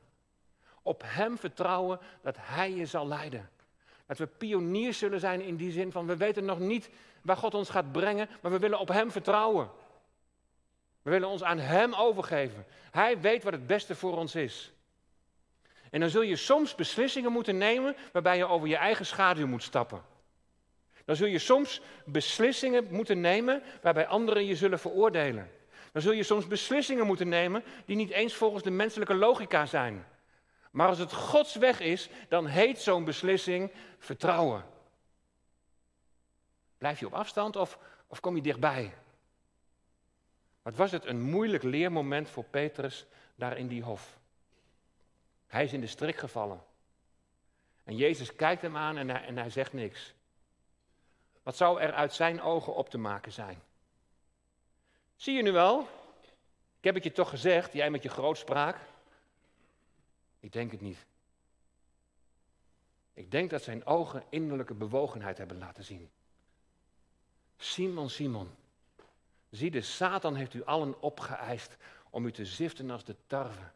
Op 0.83 1.03
Hem 1.05 1.39
vertrouwen 1.39 1.99
dat 2.23 2.37
Hij 2.41 2.73
je 2.73 2.87
zal 2.87 3.07
leiden. 3.07 3.51
Dat 4.07 4.19
we 4.19 4.27
pioniers 4.27 4.99
zullen 4.99 5.21
zijn 5.21 5.41
in 5.41 5.57
die 5.57 5.73
zin 5.73 5.93
van 5.93 6.07
we 6.07 6.17
weten 6.17 6.45
nog 6.45 6.59
niet 6.59 6.91
waar 7.23 7.37
God 7.37 7.55
ons 7.55 7.69
gaat 7.69 7.93
brengen, 7.93 8.29
maar 8.43 8.53
we 8.53 8.59
willen 8.59 8.79
op 8.79 8.89
Hem 8.89 9.11
vertrouwen. 9.11 9.71
We 11.03 11.11
willen 11.11 11.29
ons 11.29 11.43
aan 11.43 11.59
Hem 11.59 11.95
overgeven. 11.95 12.67
Hij 12.91 13.21
weet 13.21 13.43
wat 13.43 13.53
het 13.53 13.67
beste 13.67 13.95
voor 13.95 14.17
ons 14.17 14.35
is. 14.35 14.73
En 15.91 16.01
dan 16.01 16.09
zul 16.11 16.23
je 16.23 16.37
soms 16.37 16.75
beslissingen 16.75 17.33
moeten 17.33 17.59
nemen 17.59 17.97
waarbij 18.13 18.37
je 18.37 18.47
over 18.47 18.69
je 18.69 18.77
eigen 18.77 19.07
schaduw 19.07 19.47
moet 19.47 19.63
stappen. 19.63 20.03
Dan 21.05 21.17
zul 21.17 21.27
je 21.27 21.39
soms 21.39 21.81
beslissingen 22.05 22.87
moeten 22.91 23.21
nemen 23.21 23.63
waarbij 23.83 24.07
anderen 24.07 24.45
je 24.45 24.57
zullen 24.57 24.79
veroordelen. 24.79 25.51
Dan 25.99 26.07
zul 26.07 26.17
je 26.17 26.23
soms 26.23 26.47
beslissingen 26.47 27.07
moeten 27.07 27.29
nemen 27.29 27.65
die 27.85 27.97
niet 27.97 28.11
eens 28.11 28.35
volgens 28.35 28.63
de 28.63 28.71
menselijke 28.71 29.15
logica 29.15 29.67
zijn. 29.67 30.07
Maar 30.71 30.89
als 30.89 30.99
het 30.99 31.13
Gods 31.13 31.55
weg 31.55 31.81
is, 31.81 32.09
dan 32.29 32.47
heet 32.47 32.79
zo'n 32.81 33.05
beslissing 33.05 33.73
vertrouwen. 33.99 34.65
Blijf 36.79 37.01
je 37.01 37.07
op 37.07 37.13
afstand 37.13 37.57
of, 37.57 37.79
of 38.07 38.21
kom 38.21 38.37
je 38.37 38.43
dichtbij? 38.43 38.95
Wat 40.63 40.77
was 40.77 40.91
het 40.91 41.05
een 41.05 41.21
moeilijk 41.21 41.63
leermoment 41.63 42.31
voor 42.31 42.45
Petrus 42.45 43.07
daar 43.35 43.57
in 43.57 43.69
die 43.69 43.83
hof? 43.83 44.19
Hij 45.47 45.65
is 45.65 45.73
in 45.73 45.81
de 45.81 45.87
strik 45.87 46.17
gevallen. 46.17 46.65
En 47.85 47.97
Jezus 47.97 48.37
kijkt 48.37 48.63
hem 48.63 48.77
aan 48.77 48.97
en 48.97 49.09
hij, 49.09 49.25
en 49.25 49.37
hij 49.37 49.51
zegt 49.51 49.73
niks. 49.73 50.15
Wat 51.43 51.57
zou 51.57 51.81
er 51.81 51.93
uit 51.93 52.15
zijn 52.15 52.41
ogen 52.41 52.75
op 52.75 52.89
te 52.91 52.99
maken 52.99 53.33
zijn? 53.33 53.63
Zie 55.19 55.35
je 55.35 55.43
nu 55.43 55.53
wel? 55.53 55.81
Ik 56.79 56.85
heb 56.85 56.95
het 56.95 57.05
je 57.05 57.13
toch 57.13 57.29
gezegd, 57.29 57.73
jij 57.73 57.91
met 57.91 58.03
je 58.03 58.09
grootspraak. 58.09 58.77
Ik 60.41 60.53
denk 60.53 60.71
het 60.71 60.81
niet. 60.81 61.07
Ik 63.15 63.31
denk 63.31 63.51
dat 63.51 63.63
zijn 63.63 63.87
ogen 63.87 64.25
innerlijke 64.29 64.75
bewogenheid 64.75 65.39
hebben 65.39 65.59
laten 65.59 65.85
zien. 65.85 66.11
Simon, 67.57 68.11
Simon, 68.11 68.51
zie 69.51 69.71
de 69.71 69.83
Satan 69.83 70.35
heeft 70.35 70.55
u 70.55 70.65
allen 70.65 71.03
opgeëist 71.03 71.77
om 72.11 72.27
u 72.27 72.33
te 72.33 72.45
ziften 72.45 72.91
als 72.91 73.05
de 73.05 73.17
tarwe. 73.27 73.71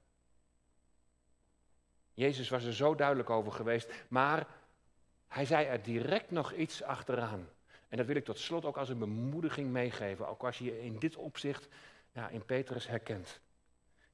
Jezus 2.14 2.48
was 2.48 2.64
er 2.64 2.74
zo 2.74 2.94
duidelijk 2.94 3.30
over 3.30 3.52
geweest, 3.52 3.92
maar 4.08 4.46
hij 5.28 5.44
zei 5.44 5.66
er 5.66 5.82
direct 5.82 6.30
nog 6.30 6.52
iets 6.52 6.82
achteraan. 6.82 7.48
En 7.92 7.98
dat 7.98 8.06
wil 8.06 8.16
ik 8.16 8.24
tot 8.24 8.38
slot 8.38 8.64
ook 8.64 8.76
als 8.76 8.88
een 8.88 8.98
bemoediging 8.98 9.70
meegeven, 9.70 10.28
ook 10.28 10.44
als 10.44 10.58
je 10.58 10.64
je 10.64 10.82
in 10.82 10.98
dit 10.98 11.16
opzicht 11.16 11.68
ja, 12.12 12.28
in 12.28 12.44
Petrus 12.44 12.86
herkent. 12.86 13.40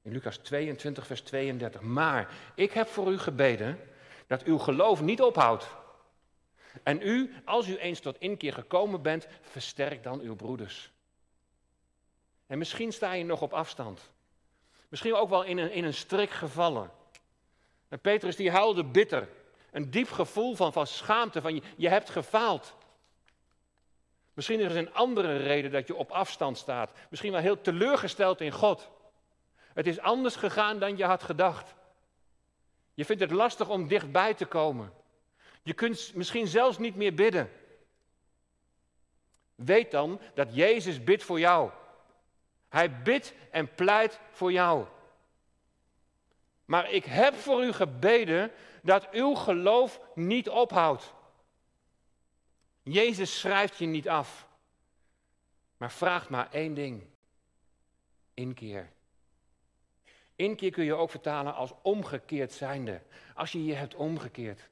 In 0.01 0.11
Lucas 0.11 0.37
22, 0.37 1.05
vers 1.05 1.21
32. 1.21 1.81
Maar 1.81 2.33
ik 2.55 2.71
heb 2.71 2.87
voor 2.87 3.11
u 3.11 3.17
gebeden 3.17 3.79
dat 4.27 4.43
uw 4.43 4.57
geloof 4.57 5.01
niet 5.01 5.21
ophoudt. 5.21 5.67
En 6.83 7.01
u, 7.01 7.33
als 7.45 7.67
u 7.67 7.77
eens 7.77 7.99
tot 7.99 8.19
inkeer 8.19 8.53
gekomen 8.53 9.01
bent, 9.01 9.27
versterk 9.41 10.03
dan 10.03 10.19
uw 10.19 10.35
broeders. 10.35 10.91
En 12.47 12.57
misschien 12.57 12.93
sta 12.93 13.13
je 13.13 13.23
nog 13.23 13.41
op 13.41 13.53
afstand. 13.53 14.11
Misschien 14.89 15.15
ook 15.15 15.29
wel 15.29 15.43
in 15.43 15.57
een, 15.57 15.71
in 15.71 15.83
een 15.83 15.93
strik 15.93 16.29
gevallen. 16.29 16.91
En 17.87 17.99
Petrus 17.99 18.35
die 18.35 18.51
huilde 18.51 18.83
bitter. 18.83 19.29
Een 19.71 19.91
diep 19.91 20.09
gevoel 20.09 20.55
van, 20.55 20.73
van 20.73 20.87
schaamte, 20.87 21.41
van 21.41 21.55
je, 21.55 21.61
je 21.75 21.89
hebt 21.89 22.09
gefaald. 22.09 22.77
Misschien 24.39 24.59
is 24.59 24.71
er 24.71 24.77
een 24.77 24.93
andere 24.93 25.37
reden 25.37 25.71
dat 25.71 25.87
je 25.87 25.95
op 25.95 26.11
afstand 26.11 26.57
staat. 26.57 26.91
Misschien 27.09 27.31
wel 27.31 27.41
heel 27.41 27.61
teleurgesteld 27.61 28.41
in 28.41 28.51
God. 28.51 28.89
Het 29.73 29.87
is 29.87 29.99
anders 29.99 30.35
gegaan 30.35 30.79
dan 30.79 30.97
je 30.97 31.03
had 31.03 31.23
gedacht. 31.23 31.75
Je 32.93 33.05
vindt 33.05 33.21
het 33.21 33.31
lastig 33.31 33.69
om 33.69 33.87
dichtbij 33.87 34.33
te 34.33 34.45
komen. 34.45 34.93
Je 35.63 35.73
kunt 35.73 36.11
misschien 36.15 36.47
zelfs 36.47 36.77
niet 36.77 36.95
meer 36.95 37.13
bidden. 37.13 37.51
Weet 39.55 39.91
dan 39.91 40.21
dat 40.33 40.55
Jezus 40.55 41.03
bidt 41.03 41.23
voor 41.23 41.39
jou. 41.39 41.71
Hij 42.69 43.01
bidt 43.01 43.33
en 43.51 43.73
pleit 43.75 44.19
voor 44.31 44.51
jou. 44.51 44.85
Maar 46.65 46.91
ik 46.91 47.05
heb 47.05 47.35
voor 47.35 47.63
u 47.63 47.71
gebeden 47.71 48.51
dat 48.81 49.09
uw 49.11 49.33
geloof 49.33 50.01
niet 50.15 50.49
ophoudt. 50.49 51.13
Jezus 52.83 53.39
schrijft 53.39 53.77
je 53.77 53.85
niet 53.85 54.09
af, 54.09 54.47
maar 55.77 55.91
vraagt 55.91 56.29
maar 56.29 56.47
één 56.51 56.73
ding: 56.73 57.03
inkeer. 58.33 58.89
Inkeer 60.35 60.71
kun 60.71 60.83
je 60.83 60.93
ook 60.93 61.09
vertalen 61.09 61.55
als 61.55 61.73
omgekeerd 61.81 62.53
zijnde. 62.53 63.01
Als 63.35 63.51
je 63.51 63.65
je 63.65 63.73
hebt 63.73 63.95
omgekeerd. 63.95 64.69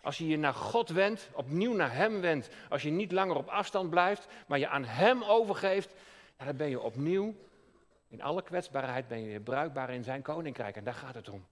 Als 0.00 0.18
je 0.18 0.26
je 0.26 0.36
naar 0.36 0.54
God 0.54 0.88
wendt, 0.88 1.28
opnieuw 1.32 1.74
naar 1.74 1.94
Hem 1.94 2.20
wendt. 2.20 2.48
Als 2.68 2.82
je 2.82 2.90
niet 2.90 3.12
langer 3.12 3.36
op 3.36 3.48
afstand 3.48 3.90
blijft, 3.90 4.26
maar 4.46 4.58
je 4.58 4.68
aan 4.68 4.84
Hem 4.84 5.22
overgeeft. 5.22 5.94
Dan 6.36 6.56
ben 6.56 6.68
je 6.68 6.80
opnieuw, 6.80 7.34
in 8.08 8.22
alle 8.22 8.42
kwetsbaarheid, 8.42 9.08
ben 9.08 9.20
je 9.20 9.26
weer 9.26 9.40
bruikbaar 9.40 9.90
in 9.90 10.04
Zijn 10.04 10.22
koninkrijk. 10.22 10.76
En 10.76 10.84
daar 10.84 10.94
gaat 10.94 11.14
het 11.14 11.28
om. 11.28 11.46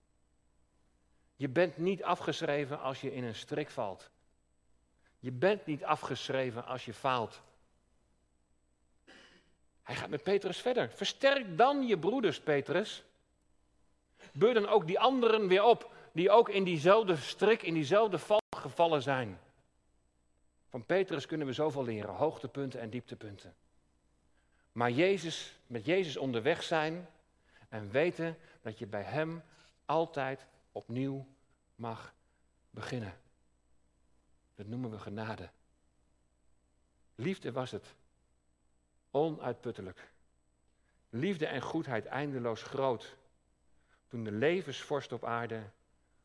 Je 1.36 1.48
bent 1.48 1.76
niet 1.76 2.02
afgeschreven 2.02 2.80
als 2.80 3.00
je 3.00 3.14
in 3.14 3.24
een 3.24 3.34
strik 3.34 3.70
valt. 3.70 4.10
Je 5.22 5.32
bent 5.32 5.66
niet 5.66 5.84
afgeschreven 5.84 6.64
als 6.64 6.84
je 6.84 6.92
faalt. 6.92 7.40
Hij 9.82 9.94
gaat 9.94 10.08
met 10.08 10.22
Petrus 10.22 10.58
verder. 10.58 10.90
Versterk 10.90 11.58
dan 11.58 11.86
je 11.86 11.98
broeders, 11.98 12.40
Petrus. 12.40 13.04
Beur 14.32 14.54
dan 14.54 14.68
ook 14.68 14.86
die 14.86 14.98
anderen 14.98 15.48
weer 15.48 15.62
op, 15.62 15.92
die 16.12 16.30
ook 16.30 16.48
in 16.48 16.64
diezelfde 16.64 17.16
strik, 17.16 17.62
in 17.62 17.74
diezelfde 17.74 18.18
val 18.18 18.40
gevallen 18.56 19.02
zijn. 19.02 19.40
Van 20.68 20.84
Petrus 20.86 21.26
kunnen 21.26 21.46
we 21.46 21.52
zoveel 21.52 21.84
leren, 21.84 22.14
hoogtepunten 22.14 22.80
en 22.80 22.90
dieptepunten. 22.90 23.54
Maar 24.72 24.90
Jezus, 24.90 25.58
met 25.66 25.84
Jezus 25.84 26.16
onderweg 26.16 26.62
zijn 26.62 27.08
en 27.68 27.90
weten 27.90 28.38
dat 28.62 28.78
je 28.78 28.86
bij 28.86 29.02
Hem 29.02 29.42
altijd 29.84 30.46
opnieuw 30.72 31.26
mag 31.74 32.14
beginnen. 32.70 33.21
Dat 34.62 34.70
noemen 34.70 34.90
we 34.90 34.98
genade. 34.98 35.48
Liefde 37.14 37.52
was 37.52 37.70
het. 37.70 37.94
Onuitputtelijk. 39.10 40.10
Liefde 41.10 41.46
en 41.46 41.62
goedheid 41.62 42.06
eindeloos 42.06 42.62
groot. 42.62 43.16
Toen 44.08 44.24
de 44.24 44.32
levensvorst 44.32 45.12
op 45.12 45.24
aarde 45.24 45.62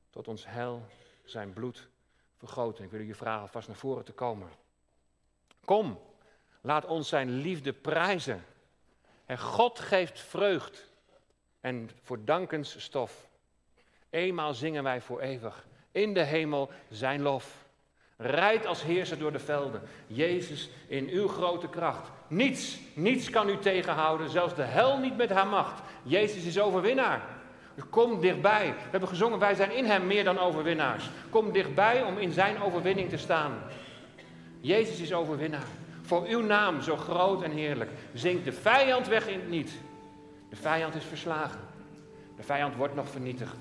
tot 0.09 0.27
ons 0.27 0.45
hel 0.45 0.85
zijn 1.25 1.53
bloed 1.53 1.88
vergoten. 2.35 2.83
Ik 2.83 2.91
wil 2.91 2.99
u 2.99 3.13
vragen 3.13 3.49
vast 3.49 3.67
naar 3.67 3.77
voren 3.77 4.05
te 4.05 4.13
komen. 4.13 4.49
Kom, 5.65 5.99
laat 6.61 6.85
ons 6.85 7.09
zijn 7.09 7.29
liefde 7.29 7.73
prijzen. 7.73 8.45
En 9.25 9.39
God 9.39 9.79
geeft 9.79 10.19
vreugd 10.19 10.91
en 11.59 11.89
voor 12.01 12.25
dankens 12.25 12.83
stof. 12.83 13.29
Eenmaal 14.09 14.53
zingen 14.53 14.83
wij 14.83 15.01
voor 15.01 15.19
eeuwig 15.21 15.67
in 15.91 16.13
de 16.13 16.23
hemel 16.23 16.71
zijn 16.89 17.21
lof. 17.21 17.66
Rijd 18.18 18.65
als 18.65 18.84
heerser 18.84 19.18
door 19.18 19.32
de 19.32 19.39
velden. 19.39 19.82
Jezus 20.07 20.70
in 20.88 21.09
uw 21.09 21.28
grote 21.28 21.68
kracht. 21.68 22.09
Niets, 22.28 22.80
niets 22.93 23.30
kan 23.30 23.49
u 23.49 23.57
tegenhouden, 23.57 24.30
zelfs 24.30 24.55
de 24.55 24.63
hel 24.63 24.97
niet 24.97 25.18
met 25.18 25.30
haar 25.30 25.47
macht. 25.47 25.82
Jezus 26.03 26.43
is 26.43 26.59
overwinnaar. 26.59 27.22
Kom 27.89 28.20
dichtbij. 28.20 28.68
We 28.68 28.89
hebben 28.91 29.09
gezongen, 29.09 29.39
wij 29.39 29.55
zijn 29.55 29.72
in 29.72 29.86
hem 29.86 30.07
meer 30.07 30.24
dan 30.24 30.39
overwinnaars. 30.39 31.09
Kom 31.30 31.51
dichtbij 31.51 32.03
om 32.03 32.18
in 32.18 32.32
zijn 32.32 32.61
overwinning 32.61 33.09
te 33.09 33.18
staan. 33.18 33.53
Jezus 34.59 34.99
is 34.99 35.13
overwinnaar. 35.13 35.68
Voor 36.01 36.26
uw 36.28 36.41
naam 36.41 36.82
zo 36.82 36.95
groot 36.95 37.43
en 37.43 37.51
heerlijk. 37.51 37.91
Zingt 38.13 38.45
de 38.45 38.53
vijand 38.53 39.07
weg 39.07 39.28
in 39.28 39.39
het 39.39 39.49
niet. 39.49 39.72
De 40.49 40.55
vijand 40.55 40.95
is 40.95 41.03
verslagen. 41.03 41.59
De 42.36 42.43
vijand 42.43 42.76
wordt 42.76 42.95
nog 42.95 43.09
vernietigd. 43.09 43.57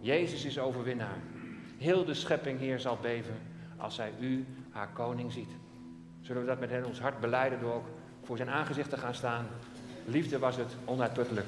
Jezus 0.00 0.44
is 0.44 0.58
overwinnaar. 0.58 1.18
Heel 1.78 2.04
de 2.04 2.14
schepping, 2.14 2.58
Heer, 2.58 2.80
zal 2.80 2.98
beven 3.02 3.34
als 3.76 3.94
zij 3.94 4.12
u, 4.20 4.46
haar 4.70 4.88
koning, 4.92 5.32
ziet. 5.32 5.50
Zullen 6.20 6.42
we 6.42 6.48
dat 6.48 6.60
met 6.60 6.70
hen 6.70 6.84
ons 6.84 7.00
hart 7.00 7.20
beleiden 7.20 7.60
door 7.60 7.74
ook 7.74 7.86
voor 8.22 8.36
zijn 8.36 8.50
aangezicht 8.50 8.90
te 8.90 8.96
gaan 8.96 9.14
staan? 9.14 9.46
Liefde 10.04 10.38
was 10.38 10.56
het 10.56 10.76
onuitputtelijk. 10.84 11.46